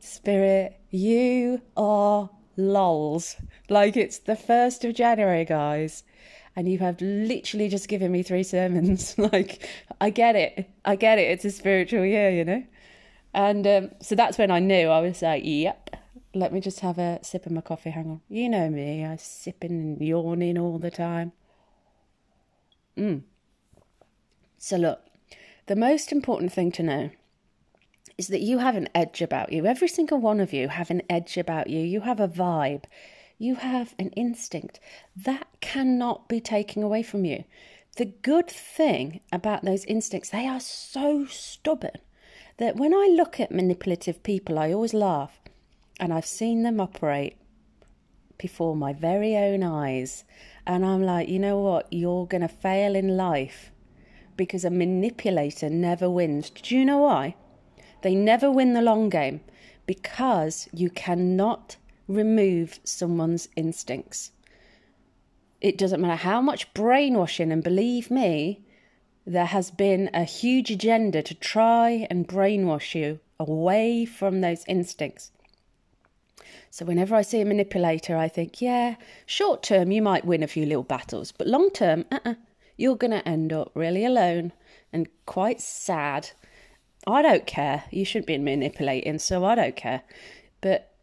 Spirit, 0.00 0.78
you 0.90 1.62
are 1.76 2.28
lols. 2.56 3.36
Like 3.68 3.96
it's 3.96 4.18
the 4.18 4.36
first 4.36 4.84
of 4.84 4.94
January, 4.94 5.44
guys. 5.44 6.04
And 6.56 6.68
you 6.68 6.78
have 6.78 7.00
literally 7.00 7.68
just 7.68 7.88
given 7.88 8.12
me 8.12 8.22
three 8.22 8.44
sermons. 8.44 9.18
like, 9.18 9.68
I 10.00 10.10
get 10.10 10.36
it. 10.36 10.70
I 10.84 10.94
get 10.96 11.18
it. 11.18 11.22
It's 11.22 11.44
a 11.44 11.50
spiritual 11.50 12.04
year, 12.04 12.30
you 12.30 12.44
know? 12.44 12.62
And 13.32 13.66
um, 13.66 13.90
so 14.00 14.14
that's 14.14 14.38
when 14.38 14.52
I 14.52 14.60
knew. 14.60 14.88
I 14.88 15.00
was 15.00 15.20
like, 15.20 15.42
yep, 15.44 15.90
let 16.34 16.52
me 16.52 16.60
just 16.60 16.80
have 16.80 16.98
a 16.98 17.18
sip 17.22 17.46
of 17.46 17.52
my 17.52 17.60
coffee. 17.60 17.90
Hang 17.90 18.10
on. 18.10 18.20
You 18.28 18.48
know 18.48 18.68
me, 18.68 19.04
I'm 19.04 19.18
sipping 19.18 19.70
and 19.70 20.00
yawning 20.00 20.58
all 20.58 20.78
the 20.78 20.90
time. 20.90 21.32
Mm. 22.96 23.22
So, 24.58 24.76
look, 24.76 25.00
the 25.66 25.76
most 25.76 26.12
important 26.12 26.52
thing 26.52 26.72
to 26.72 26.82
know 26.82 27.10
is 28.16 28.28
that 28.28 28.40
you 28.40 28.58
have 28.58 28.76
an 28.76 28.88
edge 28.94 29.20
about 29.22 29.52
you. 29.52 29.66
Every 29.66 29.88
single 29.88 30.18
one 30.18 30.40
of 30.40 30.52
you 30.52 30.68
have 30.68 30.90
an 30.90 31.02
edge 31.10 31.36
about 31.36 31.68
you. 31.68 31.80
You 31.80 32.02
have 32.02 32.20
a 32.20 32.28
vibe. 32.28 32.84
You 33.38 33.56
have 33.56 33.94
an 33.98 34.10
instinct. 34.10 34.78
That 35.16 35.48
cannot 35.60 36.28
be 36.28 36.40
taken 36.40 36.82
away 36.82 37.02
from 37.02 37.24
you. 37.24 37.44
The 37.96 38.06
good 38.06 38.48
thing 38.48 39.20
about 39.32 39.64
those 39.64 39.84
instincts, 39.84 40.30
they 40.30 40.46
are 40.46 40.60
so 40.60 41.26
stubborn 41.26 41.98
that 42.58 42.76
when 42.76 42.94
I 42.94 43.08
look 43.10 43.40
at 43.40 43.50
manipulative 43.52 44.22
people, 44.22 44.58
I 44.58 44.72
always 44.72 44.94
laugh 44.94 45.40
and 46.00 46.12
I've 46.12 46.26
seen 46.26 46.62
them 46.62 46.80
operate 46.80 47.36
before 48.38 48.74
my 48.74 48.92
very 48.92 49.36
own 49.36 49.62
eyes. 49.62 50.24
And 50.66 50.84
I'm 50.84 51.02
like, 51.02 51.28
you 51.28 51.38
know 51.38 51.58
what? 51.58 51.92
You're 51.92 52.26
going 52.26 52.42
to 52.42 52.48
fail 52.48 52.96
in 52.96 53.16
life 53.16 53.70
because 54.36 54.64
a 54.64 54.70
manipulator 54.70 55.70
never 55.70 56.10
wins. 56.10 56.50
Do 56.50 56.76
you 56.76 56.84
know 56.84 56.98
why? 56.98 57.36
They 58.02 58.14
never 58.14 58.50
win 58.50 58.72
the 58.72 58.82
long 58.82 59.08
game 59.08 59.40
because 59.86 60.68
you 60.72 60.90
cannot 60.90 61.76
remove 62.08 62.80
someone's 62.84 63.48
instincts. 63.56 64.32
It 65.60 65.78
doesn't 65.78 66.00
matter 66.00 66.16
how 66.16 66.42
much 66.42 66.72
brainwashing, 66.74 67.50
and 67.50 67.62
believe 67.62 68.10
me, 68.10 68.66
there 69.26 69.46
has 69.46 69.70
been 69.70 70.10
a 70.12 70.24
huge 70.24 70.70
agenda 70.70 71.22
to 71.22 71.34
try 71.34 72.06
and 72.10 72.28
brainwash 72.28 72.94
you 72.94 73.20
away 73.38 74.04
from 74.04 74.40
those 74.42 74.64
instincts. 74.68 75.30
So 76.74 76.84
whenever 76.84 77.14
I 77.14 77.22
see 77.22 77.40
a 77.40 77.44
manipulator, 77.44 78.16
I 78.16 78.26
think, 78.26 78.60
yeah, 78.60 78.96
short 79.26 79.62
term 79.62 79.92
you 79.92 80.02
might 80.02 80.24
win 80.24 80.42
a 80.42 80.48
few 80.48 80.66
little 80.66 80.82
battles, 80.82 81.30
but 81.30 81.46
long 81.46 81.70
term, 81.70 82.04
uh-uh, 82.10 82.34
you're 82.76 82.96
going 82.96 83.12
to 83.12 83.28
end 83.28 83.52
up 83.52 83.70
really 83.76 84.04
alone 84.04 84.52
and 84.92 85.06
quite 85.24 85.60
sad. 85.60 86.30
I 87.06 87.22
don't 87.22 87.46
care. 87.46 87.84
You 87.92 88.04
shouldn't 88.04 88.26
be 88.26 88.38
manipulating, 88.38 89.20
so 89.20 89.44
I 89.44 89.54
don't 89.54 89.76
care. 89.76 90.02
But 90.62 90.96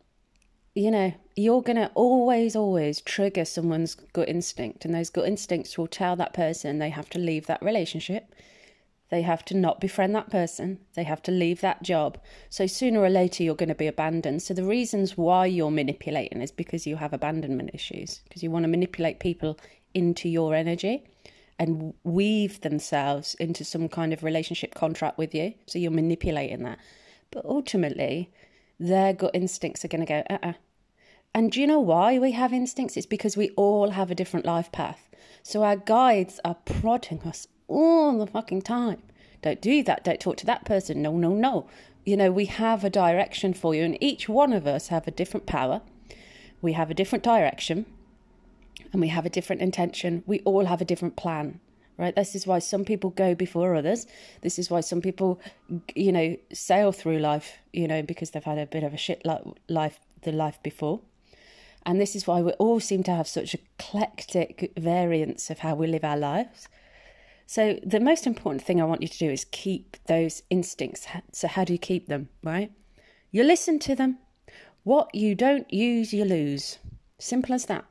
you 0.76 0.92
know, 0.92 1.14
you're 1.38 1.62
going 1.62 1.78
to 1.78 1.90
always, 1.96 2.54
always 2.54 3.00
trigger 3.00 3.46
someone's 3.46 3.96
gut 3.96 4.28
instinct, 4.28 4.84
and 4.84 4.94
those 4.94 5.10
gut 5.10 5.26
instincts 5.26 5.78
will 5.78 5.88
tell 5.88 6.18
that 6.18 6.34
person 6.34 6.80
they 6.80 6.90
have 6.90 7.10
to 7.12 7.18
leave 7.18 7.48
that 7.48 7.64
relationship. 7.64 8.36
They 9.12 9.22
have 9.24 9.44
to 9.46 9.58
not 9.58 9.82
befriend 9.82 10.16
that 10.16 10.30
person. 10.30 10.80
They 10.96 11.04
have 11.04 11.22
to 11.24 11.32
leave 11.32 11.60
that 11.60 11.84
job. 11.84 12.18
So 12.50 12.66
sooner 12.66 13.02
or 13.02 13.10
later, 13.10 13.44
you're 13.44 13.56
going 13.56 13.68
to 13.68 13.76
be 13.76 13.88
abandoned. 13.88 14.42
So 14.42 14.54
the 14.54 14.64
reasons 14.64 15.18
why 15.18 15.48
you're 15.48 15.70
manipulating 15.70 16.42
is 16.42 16.52
because 16.52 16.88
you 16.88 16.96
have 16.96 17.12
abandonment 17.12 17.72
issues, 17.74 18.22
because 18.24 18.42
you 18.42 18.50
want 18.50 18.64
to 18.64 18.70
manipulate 18.70 19.20
people 19.20 19.60
into 19.94 20.30
your 20.30 20.56
energy 20.56 21.04
and 21.60 21.94
weave 22.06 22.62
themselves 22.62 23.36
into 23.36 23.66
some 23.66 23.90
kind 23.90 24.14
of 24.14 24.24
relationship 24.24 24.76
contract 24.76 25.18
with 25.18 25.36
you. 25.36 25.54
So 25.68 25.78
you're 25.78 25.92
manipulating 25.92 26.64
that. 26.64 26.80
But 27.32 27.44
ultimately, 27.44 28.32
their 28.80 29.12
gut 29.12 29.32
instincts 29.34 29.84
are 29.84 29.90
going 29.90 30.06
to 30.06 30.08
go, 30.08 30.24
uh 30.30 30.36
uh-uh. 30.36 30.50
uh 30.52 30.54
And 31.34 31.52
do 31.52 31.60
you 31.60 31.68
know 31.68 31.82
why 31.82 32.18
we 32.18 32.32
have 32.32 32.54
instincts? 32.54 32.96
It's 32.96 33.06
because 33.06 33.36
we 33.36 33.50
all 33.58 33.90
have 33.90 34.10
a 34.10 34.16
different 34.16 34.46
life 34.46 34.72
path. 34.72 35.10
So 35.44 35.64
our 35.64 35.76
guides 35.76 36.40
are 36.46 36.56
prodding 36.64 37.22
us 37.24 37.46
all 37.72 38.20
the 38.20 38.28
fucking 38.28 38.62
time. 38.62 39.02
Don't 39.42 39.62
do 39.62 39.82
that. 39.84 40.04
Don't 40.04 40.20
talk 40.20 40.38
to 40.38 40.46
that 40.46 40.66
person. 40.66 41.02
No, 41.02 41.18
no, 41.18 41.30
no. 41.30 41.68
You 42.06 42.18
know, 42.18 42.32
we 42.32 42.46
have 42.46 42.84
a 42.84 42.90
direction 42.90 43.54
for 43.54 43.74
you, 43.76 43.84
and 43.84 43.98
each 44.02 44.28
one 44.28 44.54
of 44.54 44.68
us 44.68 44.88
have 44.88 45.08
a 45.08 45.12
different 45.12 45.46
power. 45.46 45.82
We 46.62 46.74
have 46.74 46.92
a 46.92 46.94
different 46.94 47.24
direction, 47.24 47.86
and 48.92 49.02
we 49.02 49.08
have 49.10 49.26
a 49.26 49.30
different 49.30 49.62
intention. 49.62 50.24
We 50.26 50.40
all 50.42 50.66
have 50.66 50.82
a 50.82 50.86
different 50.86 51.16
plan, 51.16 51.60
right? 51.98 52.16
This 52.16 52.36
is 52.36 52.46
why 52.46 52.60
some 52.60 52.86
people 52.86 53.12
go 53.12 53.34
before 53.34 53.76
others. 53.76 54.08
This 54.42 54.60
is 54.60 54.70
why 54.70 54.82
some 54.82 55.02
people, 55.02 55.40
you 55.96 56.12
know, 56.12 56.38
sail 56.54 56.92
through 56.92 57.20
life, 57.20 57.58
you 57.74 57.88
know, 57.88 58.02
because 58.02 58.32
they've 58.32 58.44
had 58.44 58.58
a 58.58 58.66
bit 58.66 58.84
of 58.84 58.94
a 58.94 58.98
shit 58.98 59.26
life, 59.70 60.00
the 60.22 60.32
life 60.32 60.62
before. 60.62 61.02
And 61.84 62.00
this 62.00 62.16
is 62.16 62.28
why 62.28 62.42
we 62.42 62.52
all 62.54 62.80
seem 62.80 63.02
to 63.04 63.16
have 63.16 63.28
such 63.28 63.56
eclectic 63.56 64.72
variants 64.78 65.50
of 65.50 65.60
how 65.60 65.74
we 65.74 65.88
live 65.88 66.04
our 66.04 66.18
lives. 66.18 66.68
So, 67.46 67.80
the 67.86 68.00
most 68.00 68.26
important 68.26 68.64
thing 68.64 68.82
I 68.82 68.86
want 68.86 69.02
you 69.02 69.08
to 69.08 69.18
do 69.18 69.30
is 69.30 69.46
keep 69.46 69.98
those 70.08 70.44
instincts. 70.50 71.06
So, 71.34 71.48
how 71.48 71.64
do 71.64 71.74
you 71.74 71.80
keep 71.80 72.08
them, 72.08 72.30
right? 72.44 72.72
You 73.32 73.44
listen 73.44 73.80
to 73.80 73.96
them. 73.96 74.20
What 74.84 75.14
you 75.14 75.36
don't 75.36 75.72
use, 75.72 76.14
you 76.14 76.26
lose. 76.26 76.78
Simple 77.20 77.54
as 77.54 77.66
that. 77.66 77.86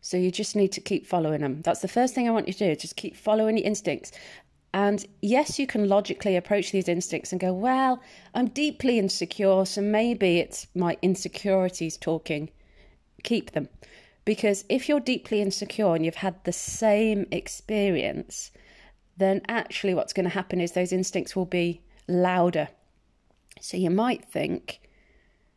So, 0.00 0.16
you 0.16 0.30
just 0.30 0.56
need 0.56 0.72
to 0.72 0.80
keep 0.80 1.06
following 1.06 1.40
them. 1.40 1.62
That's 1.62 1.80
the 1.80 1.88
first 1.88 2.14
thing 2.14 2.28
I 2.28 2.32
want 2.32 2.48
you 2.48 2.54
to 2.54 2.68
do. 2.68 2.76
Just 2.76 2.96
keep 2.96 3.16
following 3.16 3.56
your 3.56 3.66
instincts. 3.66 4.12
And 4.76 5.06
yes, 5.22 5.58
you 5.58 5.66
can 5.66 5.88
logically 5.88 6.36
approach 6.36 6.70
these 6.70 6.86
instincts 6.86 7.32
and 7.32 7.40
go, 7.40 7.50
well, 7.50 8.02
I'm 8.34 8.48
deeply 8.48 8.98
insecure, 8.98 9.64
so 9.64 9.80
maybe 9.80 10.38
it's 10.38 10.66
my 10.74 10.98
insecurities 11.00 11.96
talking. 11.96 12.50
Keep 13.22 13.52
them. 13.52 13.70
Because 14.26 14.64
if 14.68 14.88
you're 14.88 15.00
deeply 15.00 15.40
insecure 15.40 15.94
and 15.94 16.04
you've 16.04 16.16
had 16.16 16.42
the 16.44 16.52
same 16.52 17.26
experience, 17.30 18.50
then 19.16 19.40
actually 19.48 19.94
what's 19.94 20.12
going 20.12 20.24
to 20.24 20.30
happen 20.30 20.60
is 20.60 20.72
those 20.72 20.92
instincts 20.92 21.34
will 21.34 21.46
be 21.46 21.80
louder. 22.08 22.68
So 23.60 23.76
you 23.76 23.88
might 23.88 24.24
think, 24.24 24.80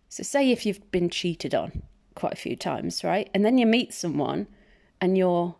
so 0.07 0.23
say 0.23 0.51
if 0.51 0.65
you've 0.65 0.91
been 0.91 1.09
cheated 1.09 1.53
on 1.55 1.81
quite 2.13 2.33
a 2.33 2.37
few 2.37 2.55
times, 2.55 3.03
right? 3.03 3.27
And 3.33 3.43
then 3.43 3.57
you 3.57 3.65
meet 3.65 3.91
someone 3.91 4.47
and 5.01 5.17
you're, 5.17 5.55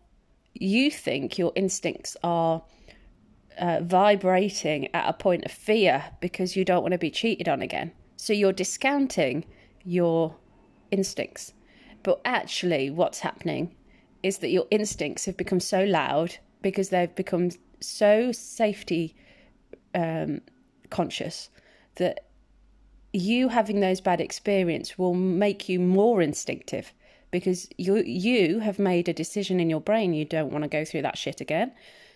you 0.54 0.92
think 0.92 1.40
your 1.40 1.52
instincts 1.56 2.16
are 2.24 2.62
uh, 3.58 3.80
vibrating 3.82 4.88
at 4.94 5.10
a 5.10 5.14
point 5.14 5.46
of 5.46 5.52
fear 5.52 6.06
because 6.22 6.56
you 6.56 6.64
don't 6.64 6.84
want 6.84 6.92
to 6.92 7.00
be 7.00 7.10
cheated 7.10 7.50
on 7.50 7.64
again. 7.64 7.92
So 8.18 8.34
you're 8.34 8.54
discounting 8.54 9.46
your 9.84 10.36
instincts. 10.92 11.54
But 12.04 12.22
actually, 12.26 12.90
what's 12.90 13.20
happening 13.20 13.76
is 14.24 14.40
that 14.40 14.50
your 14.50 14.66
instincts 14.72 15.26
have 15.26 15.38
become 15.38 15.60
so 15.60 15.84
loud 15.84 16.38
because 16.62 16.90
they've 16.90 17.14
become 17.16 17.52
so 17.80 18.32
safety 18.32 19.16
um, 19.96 20.42
conscious 20.90 21.50
that 21.96 22.26
you 23.14 23.50
having 23.50 23.80
those 23.80 24.02
bad 24.02 24.22
experience 24.22 24.98
will 24.98 25.14
make 25.14 25.68
you 25.68 25.80
more 25.80 26.22
instinctive 26.22 26.94
because 27.32 27.68
you 27.78 27.98
you 27.98 28.60
have 28.60 28.80
made 28.80 29.08
a 29.08 29.14
decision 29.14 29.60
in 29.60 29.70
your 29.70 29.82
brain 29.82 30.14
you 30.14 30.26
don't 30.26 30.52
want 30.52 30.64
to 30.64 30.70
go 30.70 30.86
through 30.86 31.02
that 31.02 31.18
shit 31.18 31.42
again. 31.42 31.72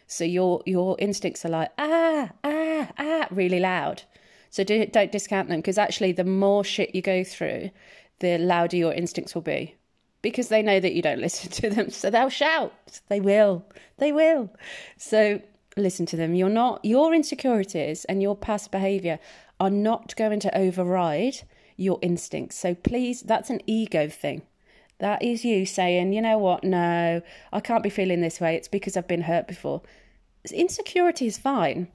So 0.08 0.24
your 0.24 0.62
your 0.66 0.96
instincts 1.00 1.46
are 1.46 1.50
like 1.50 1.72
ah 1.78 2.30
ah 2.44 2.92
ah 2.98 3.28
really 3.32 3.60
loud. 3.60 4.04
So 4.50 4.64
do, 4.64 4.86
don't 4.86 5.12
discount 5.12 5.50
them 5.50 5.60
because 5.60 5.80
actually 5.80 6.12
the 6.12 6.24
more 6.24 6.64
shit 6.64 6.94
you 6.94 7.02
go 7.02 7.24
through 7.24 7.72
the 8.24 8.38
louder 8.38 8.78
your 8.78 8.94
instincts 8.94 9.36
will 9.36 9.42
be 9.44 9.76
because 10.22 10.48
they 10.48 10.64
know 10.64 10.80
that 10.80 10.94
you 10.94 11.04
don't 11.04 11.20
listen 11.28 11.52
to 11.52 11.70
them. 11.70 11.92
So 11.92 12.10
they'll 12.10 12.30
shout. 12.30 12.74
They 13.10 13.20
will. 13.20 13.64
They 13.98 14.12
will. 14.12 14.50
So 14.98 15.42
listen 15.78 16.08
to 16.08 16.18
them. 16.18 16.34
You're 16.34 16.50
not, 16.50 16.84
your 16.84 17.14
insecurities 17.14 18.06
and 18.06 18.22
your 18.22 18.36
past 18.36 18.72
behavior 18.72 19.20
are 19.60 19.70
not 19.70 20.16
going 20.16 20.40
to 20.40 20.58
override 20.58 21.42
your 21.78 22.00
instincts. 22.02 22.58
So 22.58 22.74
please, 22.74 23.22
that's 23.22 23.50
an 23.50 23.62
ego 23.68 24.08
thing. 24.08 24.44
That 25.00 25.22
is 25.22 25.44
you 25.44 25.66
saying, 25.66 26.14
you 26.14 26.22
know 26.22 26.38
what, 26.38 26.64
no, 26.64 27.22
I 27.52 27.60
can't 27.60 27.84
be 27.84 27.90
feeling 27.90 28.22
this 28.22 28.40
way. 28.40 28.56
It's 28.56 28.68
because 28.68 28.96
I've 28.96 29.08
been 29.08 29.24
hurt 29.24 29.48
before. 29.48 29.82
Insecurity 30.50 31.28
is 31.28 31.38
fine, 31.38 31.90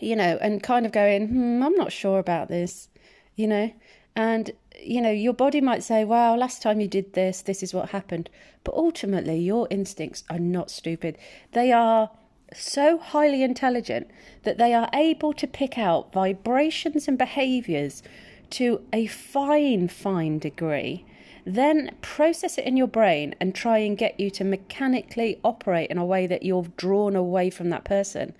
you 0.00 0.16
know, 0.16 0.38
and 0.40 0.62
kind 0.62 0.84
of 0.84 0.90
going, 0.90 1.28
hmm, 1.28 1.62
I'm 1.62 1.76
not 1.76 1.92
sure 1.92 2.18
about 2.18 2.48
this, 2.48 2.88
you 3.36 3.46
know. 3.46 3.72
And, 4.16 4.52
you 4.80 5.00
know, 5.00 5.10
your 5.10 5.32
body 5.32 5.60
might 5.60 5.82
say, 5.82 6.04
well, 6.04 6.36
last 6.36 6.62
time 6.62 6.80
you 6.80 6.88
did 6.88 7.14
this, 7.14 7.42
this 7.42 7.62
is 7.62 7.74
what 7.74 7.90
happened. 7.90 8.30
But 8.62 8.74
ultimately, 8.74 9.38
your 9.38 9.66
instincts 9.70 10.22
are 10.30 10.38
not 10.38 10.70
stupid. 10.70 11.18
They 11.52 11.72
are 11.72 12.10
so 12.52 12.98
highly 12.98 13.42
intelligent 13.42 14.08
that 14.44 14.58
they 14.58 14.72
are 14.72 14.88
able 14.92 15.32
to 15.32 15.46
pick 15.46 15.78
out 15.78 16.12
vibrations 16.12 17.08
and 17.08 17.18
behaviors 17.18 18.02
to 18.50 18.82
a 18.92 19.06
fine, 19.06 19.88
fine 19.88 20.38
degree, 20.38 21.04
then 21.44 21.90
process 22.00 22.56
it 22.56 22.64
in 22.64 22.76
your 22.76 22.86
brain 22.86 23.34
and 23.40 23.54
try 23.54 23.78
and 23.78 23.98
get 23.98 24.18
you 24.20 24.30
to 24.30 24.44
mechanically 24.44 25.40
operate 25.42 25.90
in 25.90 25.98
a 25.98 26.04
way 26.04 26.26
that 26.26 26.42
you're 26.44 26.66
drawn 26.76 27.16
away 27.16 27.50
from 27.50 27.70
that 27.70 27.84
person. 27.84 28.34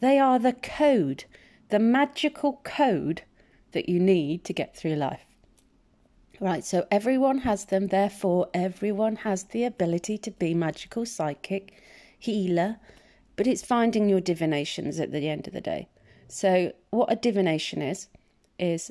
They 0.00 0.18
are 0.18 0.38
the 0.38 0.52
code, 0.52 1.24
the 1.70 1.78
magical 1.78 2.60
code 2.62 3.22
that 3.72 3.88
you 3.88 3.98
need 3.98 4.44
to 4.44 4.52
get 4.52 4.76
through 4.76 4.94
life. 4.94 5.24
Right, 6.40 6.64
so 6.64 6.86
everyone 6.90 7.38
has 7.38 7.66
them, 7.66 7.88
therefore, 7.88 8.48
everyone 8.52 9.16
has 9.16 9.44
the 9.44 9.64
ability 9.64 10.18
to 10.18 10.30
be 10.30 10.54
magical, 10.54 11.06
psychic, 11.06 11.80
healer, 12.18 12.78
but 13.36 13.46
it's 13.46 13.62
finding 13.64 14.08
your 14.08 14.20
divinations 14.20 14.98
at 14.98 15.12
the 15.12 15.28
end 15.28 15.46
of 15.46 15.52
the 15.52 15.60
day. 15.60 15.88
So, 16.28 16.72
what 16.90 17.12
a 17.12 17.16
divination 17.16 17.82
is, 17.82 18.08
is 18.58 18.90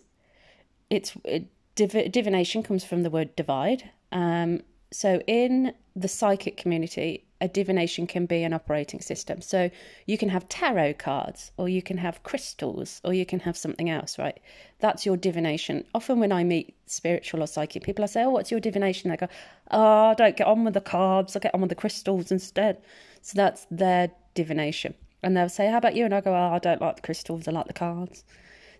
it's 0.89 1.13
it, 1.23 1.47
div- 1.75 2.11
divination 2.11 2.63
comes 2.63 2.83
from 2.83 3.03
the 3.03 3.09
word 3.09 3.35
divide. 3.35 3.89
Um, 4.11 4.61
so, 4.91 5.21
in 5.27 5.73
the 5.95 6.07
psychic 6.07 6.57
community, 6.57 7.25
a 7.41 7.48
divination 7.48 8.05
can 8.05 8.27
be 8.27 8.43
an 8.43 8.53
operating 8.53 9.01
system. 9.01 9.41
So 9.41 9.71
you 10.05 10.17
can 10.17 10.29
have 10.29 10.48
tarot 10.48 10.93
cards, 10.93 11.51
or 11.57 11.67
you 11.67 11.81
can 11.81 11.98
have 11.98 12.21
crystals, 12.21 13.01
or 13.03 13.13
you 13.13 13.25
can 13.25 13.39
have 13.39 13.57
something 13.57 13.89
else, 13.89 14.19
right? 14.19 14.39
That's 14.79 15.07
your 15.07 15.17
divination. 15.17 15.83
Often 15.95 16.19
when 16.19 16.31
I 16.31 16.43
meet 16.43 16.75
spiritual 16.86 17.41
or 17.41 17.48
psychic 17.48 17.83
people, 17.83 18.03
I 18.03 18.07
say, 18.07 18.24
Oh, 18.24 18.29
what's 18.29 18.51
your 18.51 18.60
divination? 18.60 19.10
They 19.10 19.17
go, 19.17 19.27
Oh, 19.71 20.10
I 20.10 20.13
don't 20.13 20.38
get 20.38 20.45
on 20.45 20.63
with 20.63 20.75
the 20.75 20.81
cards, 20.81 21.36
I 21.36 21.39
get 21.39 21.55
on 21.55 21.62
with 21.62 21.71
the 21.71 21.75
crystals 21.75 22.31
instead. 22.31 22.77
So 23.24 23.33
that's 23.36 23.65
their 23.71 24.12
divination. 24.36 24.93
And 25.24 25.36
they'll 25.36 25.50
say, 25.50 25.67
How 25.67 25.77
about 25.77 25.95
you? 25.95 26.05
And 26.05 26.13
I 26.13 26.21
go, 26.21 26.33
Oh, 26.33 26.53
I 26.53 26.60
don't 26.60 26.81
like 26.81 26.98
the 26.98 27.01
crystals, 27.01 27.48
I 27.48 27.51
like 27.51 27.67
the 27.67 27.74
cards. 27.74 28.24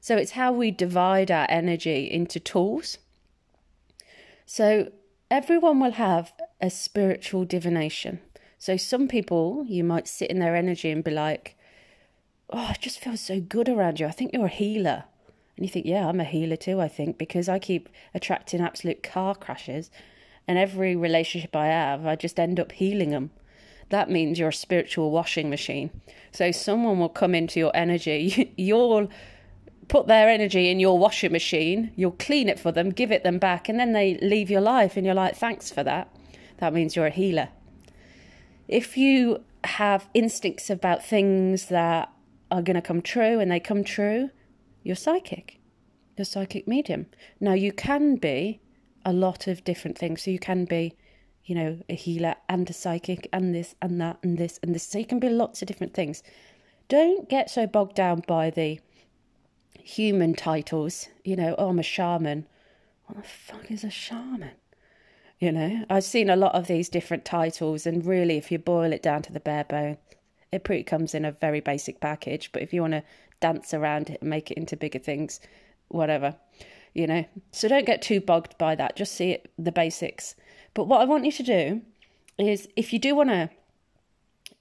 So 0.01 0.18
it's 0.18 0.32
how 0.32 0.51
we 0.51 0.70
divide 0.70 1.32
our 1.32 1.48
energy 1.50 2.10
into 2.12 2.39
tools. 2.39 3.00
So 4.46 4.91
everyone 5.32 5.80
will 5.80 5.94
have 5.94 6.34
a 6.60 6.70
spiritual 6.70 7.46
divination 7.46 8.20
so 8.62 8.77
some 8.77 9.08
people, 9.08 9.65
you 9.68 9.84
might 9.84 10.08
sit 10.08 10.30
in 10.30 10.38
their 10.38 10.56
energy 10.56 10.91
and 10.91 11.03
be 11.03 11.10
like, 11.10 11.58
oh, 12.51 12.70
it 12.70 12.80
just 12.80 13.00
feels 13.00 13.20
so 13.20 13.39
good 13.41 13.68
around 13.68 14.00
you. 14.00 14.06
I 14.06 14.12
think 14.12 14.34
you're 14.34 14.46
a 14.46 14.50
healer. 14.50 15.06
And 15.58 15.65
you 15.65 15.68
think, 15.68 15.88
yeah, 15.88 16.08
I'm 16.08 16.20
a 16.20 16.25
healer 16.25 16.58
too, 16.58 16.80
I 16.80 16.88
think, 16.88 17.18
because 17.18 17.50
I 17.50 17.58
keep 17.58 17.89
attracting 18.13 18.62
absolute 18.62 19.01
car 19.01 19.34
crashes. 19.34 19.89
And 20.48 20.60
every 20.60 20.96
relationship 20.96 21.56
I 21.56 21.70
have, 21.70 22.06
I 22.06 22.15
just 22.15 22.39
end 22.39 22.60
up 22.60 22.74
healing 22.74 23.10
them. 23.10 23.32
That 23.89 24.12
means 24.12 24.38
you're 24.38 24.50
a 24.50 24.53
spiritual 24.53 25.10
washing 25.10 25.50
machine. 25.50 25.89
So 26.32 26.51
someone 26.51 27.00
will 27.00 27.10
come 27.10 27.34
into 27.34 27.60
your 27.60 27.75
energy. 27.75 28.53
You'll 28.58 29.10
put 29.88 30.06
their 30.06 30.30
energy 30.30 30.70
in 30.70 30.80
your 30.80 31.00
washing 31.00 31.32
machine, 31.32 31.91
you'll 31.96 32.12
clean 32.12 32.48
it 32.48 32.60
for 32.60 32.72
them, 32.72 32.91
give 32.91 33.12
it 33.12 33.24
them 33.24 33.39
back, 33.39 33.68
and 33.68 33.80
then 33.80 33.91
they 33.91 34.20
leave 34.20 34.51
your 34.51 34.62
life, 34.62 34.96
and 34.96 35.06
you're 35.06 35.15
like, 35.15 35.36
thanks 35.36 35.72
for 35.72 35.84
that. 35.84 36.15
That 36.60 36.74
means 36.74 36.96
you're 36.96 37.08
a 37.08 37.10
healer. 37.10 37.50
If 38.72 38.96
you 38.96 39.44
have 39.66 40.08
instincts 40.13 40.70
about 40.70 41.04
things 41.04 41.66
that 41.66 42.10
are 42.50 42.62
going 42.62 42.75
to 42.75 42.82
come 42.82 43.01
true 43.01 43.38
and 43.42 43.51
they 43.51 43.60
come 43.60 43.84
true, 43.84 44.30
you're 44.82 44.96
psychic. 44.96 45.60
You're 46.18 46.24
psychic 46.24 46.70
medium. 46.70 47.08
Now, 47.42 47.51
you 47.51 47.74
can 47.74 48.16
be 48.16 48.62
a 49.04 49.12
lot 49.12 49.48
of 49.48 49.66
different 49.66 49.98
things. 49.98 50.24
So, 50.24 50.32
you 50.32 50.40
can 50.40 50.63
be, 50.63 50.94
you 51.44 51.54
know, 51.54 51.80
a 51.90 51.96
healer 51.96 52.36
and 52.48 52.70
a 52.70 52.74
psychic 52.74 53.28
and 53.34 53.54
this 53.54 53.75
and 53.82 54.00
that 54.00 54.20
and 54.24 54.38
this 54.38 54.58
and 54.63 54.74
this. 54.74 54.88
So, 54.88 55.00
you 55.00 55.06
can 55.06 55.20
be 55.20 55.30
lots 55.30 55.62
of 55.62 55.68
different 55.68 55.94
things. 55.94 56.24
Don't 56.88 57.28
get 57.28 57.50
so 57.50 57.68
bogged 57.68 57.96
down 57.96 58.24
by 58.25 58.51
the 58.51 58.80
human 59.84 60.34
titles. 60.34 61.10
You 61.25 61.36
know, 61.36 61.56
oh, 61.58 61.70
I'm 61.70 61.80
a 61.80 61.84
shaman. 61.84 62.48
What 63.06 63.22
the 63.22 63.28
fuck 63.28 63.70
is 63.70 63.84
a 63.84 63.90
shaman? 63.90 64.51
You 65.41 65.51
know, 65.51 65.86
I've 65.89 66.03
seen 66.03 66.29
a 66.29 66.36
lot 66.36 66.53
of 66.53 66.67
these 66.67 66.88
different 66.88 67.25
titles, 67.25 67.88
and 67.88 68.05
really, 68.05 68.38
if 68.38 68.51
you 68.51 68.60
boil 68.60 68.93
it 68.93 69.01
down 69.01 69.24
to 69.24 69.33
the 69.33 69.39
bare 69.39 69.63
bone, 69.63 69.98
it 70.51 70.63
pretty 70.63 70.83
comes 70.83 71.15
in 71.15 71.25
a 71.25 71.31
very 71.31 71.60
basic 71.60 72.00
package. 72.00 72.51
But 72.51 72.62
if 72.62 72.71
you 72.71 72.81
want 72.81 72.93
to 72.93 73.03
dance 73.39 73.74
around 73.74 74.12
it 74.12 74.21
and 74.21 74.29
make 74.29 74.51
it 74.51 74.57
into 74.57 74.77
bigger 74.77 75.00
things, 75.00 75.39
whatever, 75.88 76.36
you 76.93 77.07
know. 77.07 77.25
So 77.51 77.67
don't 77.67 77.88
get 77.88 78.03
too 78.03 78.21
bogged 78.21 78.55
by 78.60 78.75
that. 78.75 78.95
Just 78.95 79.15
see 79.15 79.31
it, 79.31 79.51
the 79.57 79.71
basics. 79.71 80.36
But 80.75 80.88
what 80.88 81.01
I 81.01 81.05
want 81.05 81.25
you 81.25 81.31
to 81.31 81.43
do 81.43 81.81
is, 82.38 82.67
if 82.75 82.93
you 82.93 83.00
do 83.00 83.15
want 83.15 83.29
to 83.29 83.50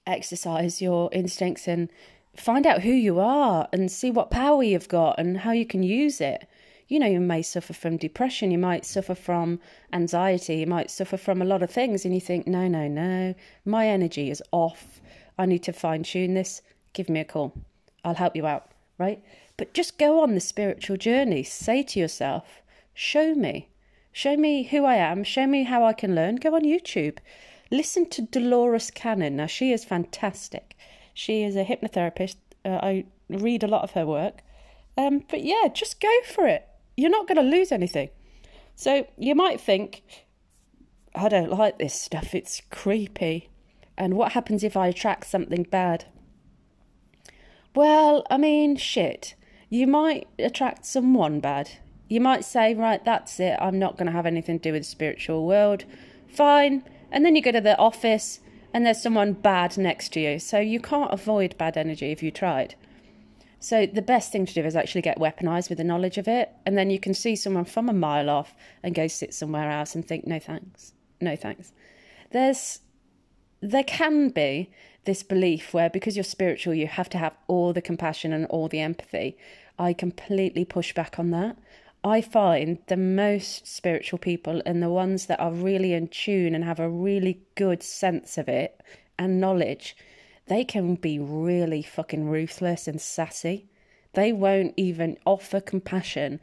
exercise 0.07 0.81
your 0.81 1.11
instincts 1.13 1.67
and 1.67 1.89
find 2.35 2.65
out 2.65 2.81
who 2.81 2.91
you 2.91 3.19
are 3.19 3.69
and 3.71 3.91
see 3.91 4.09
what 4.09 4.31
power 4.31 4.63
you've 4.63 4.89
got 4.89 5.19
and 5.19 5.41
how 5.41 5.51
you 5.51 5.67
can 5.67 5.83
use 5.83 6.19
it 6.19 6.47
you 6.91 6.99
know, 6.99 7.07
you 7.07 7.21
may 7.21 7.41
suffer 7.41 7.71
from 7.71 7.95
depression, 7.95 8.51
you 8.51 8.57
might 8.57 8.85
suffer 8.85 9.15
from 9.15 9.61
anxiety, 9.93 10.55
you 10.55 10.67
might 10.67 10.91
suffer 10.91 11.15
from 11.15 11.41
a 11.41 11.45
lot 11.45 11.63
of 11.63 11.71
things, 11.71 12.03
and 12.03 12.13
you 12.13 12.19
think, 12.19 12.45
no, 12.45 12.67
no, 12.67 12.89
no, 12.89 13.33
my 13.63 13.87
energy 13.87 14.29
is 14.29 14.43
off. 14.51 14.99
I 15.37 15.45
need 15.45 15.63
to 15.63 15.71
fine 15.71 16.03
tune 16.03 16.33
this. 16.33 16.61
Give 16.91 17.07
me 17.07 17.21
a 17.21 17.23
call. 17.23 17.53
I'll 18.03 18.15
help 18.15 18.35
you 18.35 18.45
out, 18.45 18.71
right? 18.97 19.23
But 19.55 19.73
just 19.73 19.97
go 19.97 20.19
on 20.19 20.35
the 20.35 20.41
spiritual 20.41 20.97
journey. 20.97 21.43
Say 21.43 21.81
to 21.81 21.99
yourself, 22.01 22.61
show 22.93 23.35
me. 23.35 23.69
Show 24.11 24.35
me 24.35 24.63
who 24.63 24.83
I 24.83 24.95
am. 24.95 25.23
Show 25.23 25.47
me 25.47 25.63
how 25.63 25.85
I 25.85 25.93
can 25.93 26.13
learn. 26.13 26.35
Go 26.35 26.55
on 26.55 26.63
YouTube. 26.63 27.19
Listen 27.71 28.05
to 28.09 28.21
Dolores 28.21 28.91
Cannon. 28.91 29.37
Now, 29.37 29.45
she 29.45 29.71
is 29.71 29.85
fantastic. 29.85 30.75
She 31.13 31.43
is 31.43 31.55
a 31.55 31.63
hypnotherapist. 31.63 32.35
Uh, 32.65 32.79
I 32.83 33.05
read 33.29 33.63
a 33.63 33.67
lot 33.67 33.83
of 33.83 33.91
her 33.91 34.05
work. 34.05 34.41
Um, 34.97 35.23
but 35.29 35.45
yeah, 35.45 35.69
just 35.73 36.01
go 36.01 36.11
for 36.25 36.47
it 36.47 36.67
you're 36.97 37.09
not 37.09 37.27
going 37.27 37.37
to 37.37 37.57
lose 37.57 37.71
anything. 37.71 38.09
So 38.75 39.07
you 39.17 39.35
might 39.35 39.59
think, 39.59 40.03
I 41.13 41.29
don't 41.29 41.51
like 41.51 41.77
this 41.77 41.93
stuff, 41.93 42.33
it's 42.33 42.61
creepy. 42.69 43.49
And 43.97 44.15
what 44.15 44.31
happens 44.31 44.63
if 44.63 44.75
I 44.77 44.87
attract 44.87 45.27
something 45.27 45.63
bad? 45.63 46.05
Well, 47.75 48.25
I 48.29 48.37
mean, 48.37 48.75
shit. 48.75 49.35
You 49.69 49.87
might 49.87 50.27
attract 50.39 50.85
someone 50.85 51.39
bad. 51.39 51.69
You 52.09 52.19
might 52.19 52.43
say, 52.43 52.73
right, 52.73 53.03
that's 53.05 53.39
it, 53.39 53.57
I'm 53.61 53.79
not 53.79 53.97
going 53.97 54.07
to 54.07 54.11
have 54.11 54.25
anything 54.25 54.59
to 54.59 54.69
do 54.69 54.73
with 54.73 54.81
the 54.81 54.89
spiritual 54.89 55.45
world. 55.45 55.85
Fine. 56.27 56.83
And 57.11 57.25
then 57.25 57.35
you 57.35 57.41
go 57.41 57.51
to 57.51 57.61
the 57.61 57.77
office 57.77 58.39
and 58.73 58.85
there's 58.85 59.01
someone 59.01 59.33
bad 59.33 59.77
next 59.77 60.13
to 60.13 60.19
you. 60.19 60.39
So 60.39 60.59
you 60.59 60.79
can't 60.79 61.13
avoid 61.13 61.57
bad 61.57 61.77
energy 61.77 62.11
if 62.11 62.23
you 62.23 62.31
tried. 62.31 62.75
So 63.63 63.85
the 63.85 64.01
best 64.01 64.31
thing 64.31 64.47
to 64.47 64.53
do 64.55 64.65
is 64.65 64.75
actually 64.75 65.03
get 65.03 65.19
weaponized 65.19 65.69
with 65.69 65.77
the 65.77 65.83
knowledge 65.83 66.17
of 66.17 66.27
it, 66.27 66.49
and 66.65 66.75
then 66.75 66.89
you 66.89 66.99
can 66.99 67.13
see 67.13 67.35
someone 67.35 67.65
from 67.65 67.89
a 67.89 67.93
mile 67.93 68.27
off 68.27 68.55
and 68.81 68.95
go 68.95 69.07
sit 69.07 69.35
somewhere 69.35 69.69
else 69.69 69.93
and 69.93 70.05
think, 70.05 70.25
no 70.25 70.39
thanks, 70.39 70.93
no 71.21 71.35
thanks. 71.35 71.71
There's, 72.31 72.79
there 73.61 73.83
can 73.83 74.29
be 74.29 74.71
this 75.05 75.21
belief 75.21 75.75
where 75.75 75.91
because 75.91 76.17
you're 76.17 76.23
spiritual, 76.23 76.73
you 76.73 76.87
have 76.87 77.07
to 77.09 77.19
have 77.19 77.37
all 77.47 77.71
the 77.71 77.83
compassion 77.83 78.33
and 78.33 78.47
all 78.47 78.67
the 78.67 78.79
empathy. 78.79 79.37
I 79.77 79.93
completely 79.93 80.65
push 80.65 80.95
back 80.95 81.19
on 81.19 81.29
that. 81.29 81.55
I 82.03 82.21
find 82.21 82.79
the 82.87 82.97
most 82.97 83.67
spiritual 83.67 84.17
people 84.17 84.63
and 84.65 84.81
the 84.81 84.89
ones 84.89 85.27
that 85.27 85.39
are 85.39 85.51
really 85.51 85.93
in 85.93 86.07
tune 86.07 86.55
and 86.55 86.63
have 86.63 86.79
a 86.79 86.89
really 86.89 87.43
good 87.53 87.83
sense 87.83 88.39
of 88.39 88.49
it 88.49 88.81
and 89.19 89.39
knowledge 89.39 89.95
they 90.47 90.63
can 90.63 90.95
be 90.95 91.19
really 91.19 91.81
fucking 91.81 92.27
ruthless 92.27 92.87
and 92.87 92.99
sassy. 92.99 93.67
They 94.13 94.33
won't 94.33 94.73
even 94.75 95.17
offer 95.25 95.61
compassion 95.61 96.39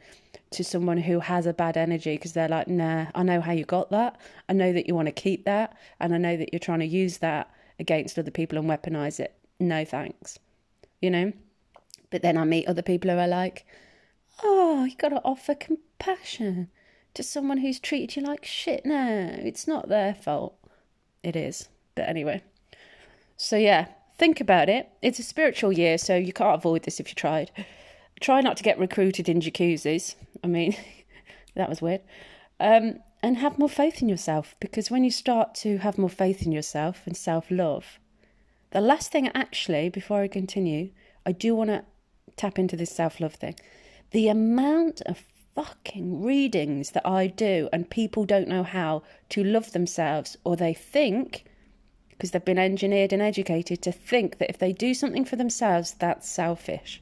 to 0.51 0.63
someone 0.63 0.97
who 0.97 1.19
has 1.19 1.45
a 1.45 1.53
bad 1.53 1.77
energy 1.77 2.15
because 2.15 2.33
they're 2.33 2.47
like, 2.47 2.67
nah, 2.67 3.07
I 3.13 3.23
know 3.23 3.41
how 3.41 3.51
you 3.51 3.65
got 3.65 3.91
that. 3.91 4.19
I 4.47 4.53
know 4.53 4.73
that 4.73 4.87
you 4.87 4.95
want 4.95 5.07
to 5.07 5.11
keep 5.11 5.45
that. 5.45 5.77
And 5.99 6.13
I 6.13 6.17
know 6.17 6.35
that 6.37 6.51
you're 6.51 6.59
trying 6.59 6.79
to 6.79 6.85
use 6.85 7.19
that 7.19 7.51
against 7.79 8.17
other 8.17 8.31
people 8.31 8.57
and 8.57 8.67
weaponize 8.67 9.19
it. 9.19 9.35
No 9.59 9.85
thanks. 9.85 10.39
You 11.01 11.11
know? 11.11 11.33
But 12.09 12.23
then 12.23 12.37
I 12.37 12.45
meet 12.45 12.67
other 12.67 12.81
people 12.81 13.11
who 13.11 13.17
are 13.17 13.27
like, 13.27 13.65
oh, 14.41 14.85
you 14.85 14.95
got 14.95 15.09
to 15.09 15.21
offer 15.23 15.53
compassion 15.53 16.69
to 17.13 17.21
someone 17.21 17.59
who's 17.59 17.79
treated 17.79 18.15
you 18.15 18.27
like 18.27 18.45
shit. 18.45 18.85
No, 18.85 19.35
it's 19.39 19.67
not 19.67 19.89
their 19.89 20.15
fault. 20.15 20.55
It 21.21 21.35
is. 21.35 21.69
But 21.93 22.09
anyway. 22.09 22.41
So 23.41 23.57
yeah, 23.57 23.87
Think 24.19 24.41
about 24.41 24.67
it. 24.67 24.89
It's 25.01 25.17
a 25.19 25.23
spiritual 25.23 25.71
year, 25.71 25.97
so 25.97 26.17
you 26.17 26.33
can't 26.33 26.53
avoid 26.53 26.83
this 26.83 26.99
if 26.99 27.07
you 27.07 27.15
tried. 27.15 27.51
Try 28.19 28.41
not 28.41 28.57
to 28.57 28.63
get 28.63 28.77
recruited 28.77 29.29
in 29.29 29.39
jacuzzis. 29.39 30.15
I 30.43 30.47
mean, 30.47 30.75
that 31.55 31.69
was 31.69 31.81
weird. 31.81 32.01
Um, 32.59 32.99
and 33.23 33.37
have 33.37 33.57
more 33.57 33.69
faith 33.69 34.01
in 34.01 34.09
yourself 34.09 34.55
because 34.59 34.91
when 34.91 35.05
you 35.05 35.09
start 35.09 35.55
to 35.55 35.77
have 35.77 35.97
more 35.97 36.09
faith 36.09 36.45
in 36.45 36.51
yourself 36.51 37.03
and 37.05 37.15
self 37.15 37.49
love, 37.49 37.97
the 38.71 38.81
last 38.81 39.09
thing 39.09 39.29
actually, 39.33 39.87
before 39.87 40.21
I 40.21 40.27
continue, 40.27 40.89
I 41.25 41.31
do 41.31 41.55
want 41.55 41.69
to 41.69 41.85
tap 42.35 42.59
into 42.59 42.75
this 42.75 42.91
self 42.91 43.21
love 43.21 43.35
thing. 43.35 43.55
The 44.11 44.27
amount 44.27 45.01
of 45.05 45.23
fucking 45.55 46.21
readings 46.21 46.91
that 46.91 47.07
I 47.07 47.27
do 47.27 47.69
and 47.71 47.89
people 47.89 48.25
don't 48.25 48.49
know 48.49 48.63
how 48.63 49.03
to 49.29 49.45
love 49.45 49.71
themselves 49.71 50.35
or 50.43 50.57
they 50.57 50.73
think 50.73 51.45
because 52.19 52.31
they've 52.31 52.43
been 52.43 52.59
engineered 52.59 53.13
and 53.13 53.21
educated 53.21 53.81
to 53.81 53.93
think 53.93 54.39
that 54.39 54.49
if 54.49 54.57
they 54.57 54.73
do 54.73 54.93
something 54.93 55.23
for 55.23 55.37
themselves, 55.37 55.93
that's 55.93 56.29
selfish. 56.29 57.01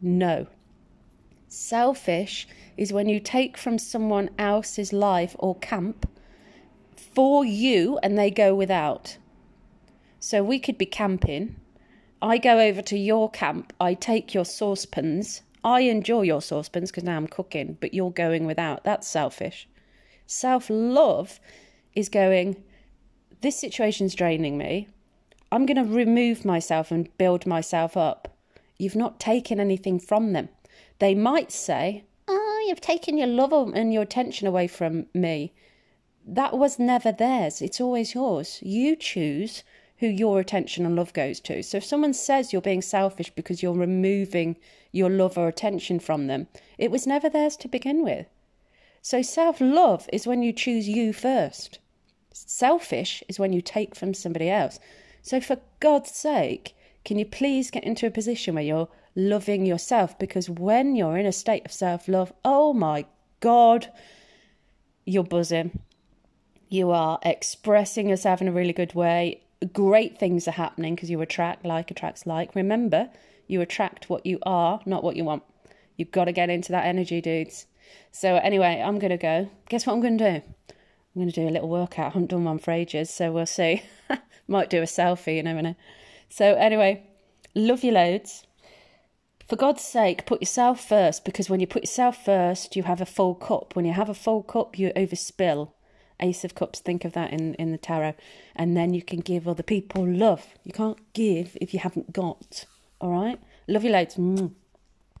No. 0.00 0.46
Selfish 1.46 2.48
is 2.78 2.90
when 2.90 3.06
you 3.06 3.20
take 3.20 3.58
from 3.58 3.78
someone 3.78 4.30
else's 4.38 4.94
life 4.94 5.36
or 5.38 5.56
camp 5.56 6.08
for 6.96 7.44
you 7.44 7.98
and 8.02 8.16
they 8.16 8.30
go 8.30 8.54
without. 8.54 9.18
So 10.20 10.42
we 10.42 10.58
could 10.58 10.78
be 10.78 10.86
camping. 10.86 11.56
I 12.22 12.38
go 12.38 12.60
over 12.60 12.80
to 12.80 12.96
your 12.96 13.30
camp, 13.30 13.74
I 13.78 13.92
take 13.92 14.32
your 14.32 14.46
saucepans. 14.46 15.42
I 15.62 15.80
enjoy 15.80 16.22
your 16.22 16.40
saucepans 16.40 16.90
because 16.90 17.04
now 17.04 17.18
I'm 17.18 17.26
cooking, 17.26 17.76
but 17.78 17.92
you're 17.92 18.10
going 18.10 18.46
without. 18.46 18.84
That's 18.84 19.06
selfish. 19.06 19.68
Self 20.26 20.70
love 20.70 21.40
is 21.94 22.08
going, 22.08 22.62
this 23.44 23.60
situation's 23.60 24.14
draining 24.14 24.56
me. 24.56 24.88
I'm 25.52 25.66
going 25.66 25.76
to 25.76 25.94
remove 25.94 26.46
myself 26.46 26.90
and 26.90 27.14
build 27.18 27.46
myself 27.46 27.94
up. 27.94 28.34
You've 28.78 28.96
not 28.96 29.20
taken 29.20 29.60
anything 29.60 30.00
from 30.00 30.32
them. 30.32 30.48
They 30.98 31.14
might 31.14 31.52
say, 31.52 32.04
Oh, 32.26 32.64
you've 32.66 32.80
taken 32.80 33.18
your 33.18 33.26
love 33.26 33.52
and 33.52 33.92
your 33.92 34.02
attention 34.02 34.48
away 34.48 34.66
from 34.66 35.06
me. 35.12 35.52
That 36.26 36.56
was 36.56 36.78
never 36.78 37.12
theirs. 37.12 37.60
It's 37.60 37.82
always 37.82 38.14
yours. 38.14 38.60
You 38.62 38.96
choose 38.96 39.62
who 39.98 40.06
your 40.06 40.40
attention 40.40 40.86
and 40.86 40.96
love 40.96 41.12
goes 41.12 41.38
to. 41.40 41.62
So 41.62 41.76
if 41.76 41.84
someone 41.84 42.14
says 42.14 42.50
you're 42.50 42.62
being 42.62 42.80
selfish 42.80 43.28
because 43.28 43.62
you're 43.62 43.74
removing 43.74 44.56
your 44.90 45.10
love 45.10 45.36
or 45.36 45.48
attention 45.48 46.00
from 46.00 46.28
them, 46.28 46.48
it 46.78 46.90
was 46.90 47.06
never 47.06 47.28
theirs 47.28 47.56
to 47.58 47.68
begin 47.68 48.02
with. 48.02 48.26
So 49.02 49.20
self 49.20 49.60
love 49.60 50.08
is 50.14 50.26
when 50.26 50.42
you 50.42 50.54
choose 50.54 50.88
you 50.88 51.12
first. 51.12 51.78
Selfish 52.36 53.22
is 53.28 53.38
when 53.38 53.52
you 53.52 53.60
take 53.60 53.94
from 53.94 54.12
somebody 54.12 54.50
else. 54.50 54.80
So, 55.22 55.40
for 55.40 55.58
God's 55.78 56.10
sake, 56.10 56.74
can 57.04 57.16
you 57.16 57.24
please 57.24 57.70
get 57.70 57.84
into 57.84 58.08
a 58.08 58.10
position 58.10 58.56
where 58.56 58.64
you're 58.64 58.88
loving 59.14 59.64
yourself? 59.64 60.18
Because 60.18 60.50
when 60.50 60.96
you're 60.96 61.16
in 61.16 61.26
a 61.26 61.32
state 61.32 61.64
of 61.64 61.72
self 61.72 62.08
love, 62.08 62.32
oh 62.44 62.72
my 62.72 63.06
God, 63.38 63.88
you're 65.04 65.22
buzzing. 65.22 65.80
You 66.68 66.90
are 66.90 67.20
expressing 67.22 68.08
yourself 68.08 68.40
in 68.40 68.48
a 68.48 68.52
really 68.52 68.72
good 68.72 68.94
way. 68.94 69.42
Great 69.72 70.18
things 70.18 70.48
are 70.48 70.52
happening 70.52 70.96
because 70.96 71.10
you 71.10 71.20
attract 71.20 71.64
like 71.64 71.92
attracts 71.92 72.26
like. 72.26 72.56
Remember, 72.56 73.10
you 73.46 73.60
attract 73.60 74.10
what 74.10 74.26
you 74.26 74.40
are, 74.44 74.80
not 74.86 75.04
what 75.04 75.14
you 75.14 75.22
want. 75.22 75.44
You've 75.96 76.10
got 76.10 76.24
to 76.24 76.32
get 76.32 76.50
into 76.50 76.72
that 76.72 76.84
energy, 76.84 77.20
dudes. 77.20 77.66
So, 78.10 78.36
anyway, 78.36 78.82
I'm 78.84 78.98
going 78.98 79.12
to 79.12 79.16
go. 79.16 79.48
Guess 79.68 79.86
what 79.86 79.92
I'm 79.92 80.00
going 80.00 80.18
to 80.18 80.40
do? 80.40 80.73
I'm 81.14 81.22
going 81.22 81.30
to 81.30 81.40
do 81.40 81.48
a 81.48 81.50
little 81.50 81.68
workout. 81.68 82.06
I 82.06 82.08
haven't 82.08 82.30
done 82.30 82.44
one 82.44 82.58
for 82.58 82.72
ages, 82.72 83.10
so 83.10 83.30
we'll 83.30 83.46
see. 83.46 83.82
Might 84.48 84.68
do 84.68 84.78
a 84.78 84.86
selfie, 84.86 85.36
you 85.36 85.42
never 85.42 85.62
know. 85.62 85.76
So, 86.28 86.54
anyway, 86.54 87.04
love 87.54 87.84
you 87.84 87.92
loads. 87.92 88.46
For 89.48 89.56
God's 89.56 89.84
sake, 89.84 90.26
put 90.26 90.40
yourself 90.40 90.84
first 90.84 91.24
because 91.24 91.48
when 91.48 91.60
you 91.60 91.66
put 91.66 91.82
yourself 91.82 92.24
first, 92.24 92.74
you 92.74 92.82
have 92.84 93.00
a 93.00 93.06
full 93.06 93.34
cup. 93.34 93.76
When 93.76 93.84
you 93.84 93.92
have 93.92 94.08
a 94.08 94.14
full 94.14 94.42
cup, 94.42 94.78
you 94.78 94.90
overspill. 94.96 95.70
Ace 96.20 96.44
of 96.44 96.54
Cups, 96.54 96.80
think 96.80 97.04
of 97.04 97.12
that 97.12 97.32
in, 97.32 97.54
in 97.54 97.72
the 97.72 97.78
tarot. 97.78 98.14
And 98.56 98.76
then 98.76 98.94
you 98.94 99.02
can 99.02 99.20
give 99.20 99.46
other 99.46 99.62
people 99.62 100.06
love. 100.06 100.46
You 100.64 100.72
can't 100.72 100.98
give 101.12 101.56
if 101.60 101.74
you 101.74 101.80
haven't 101.80 102.12
got. 102.12 102.64
All 103.00 103.10
right? 103.10 103.38
Love 103.68 103.84
you 103.84 103.90
loads. 103.90 104.16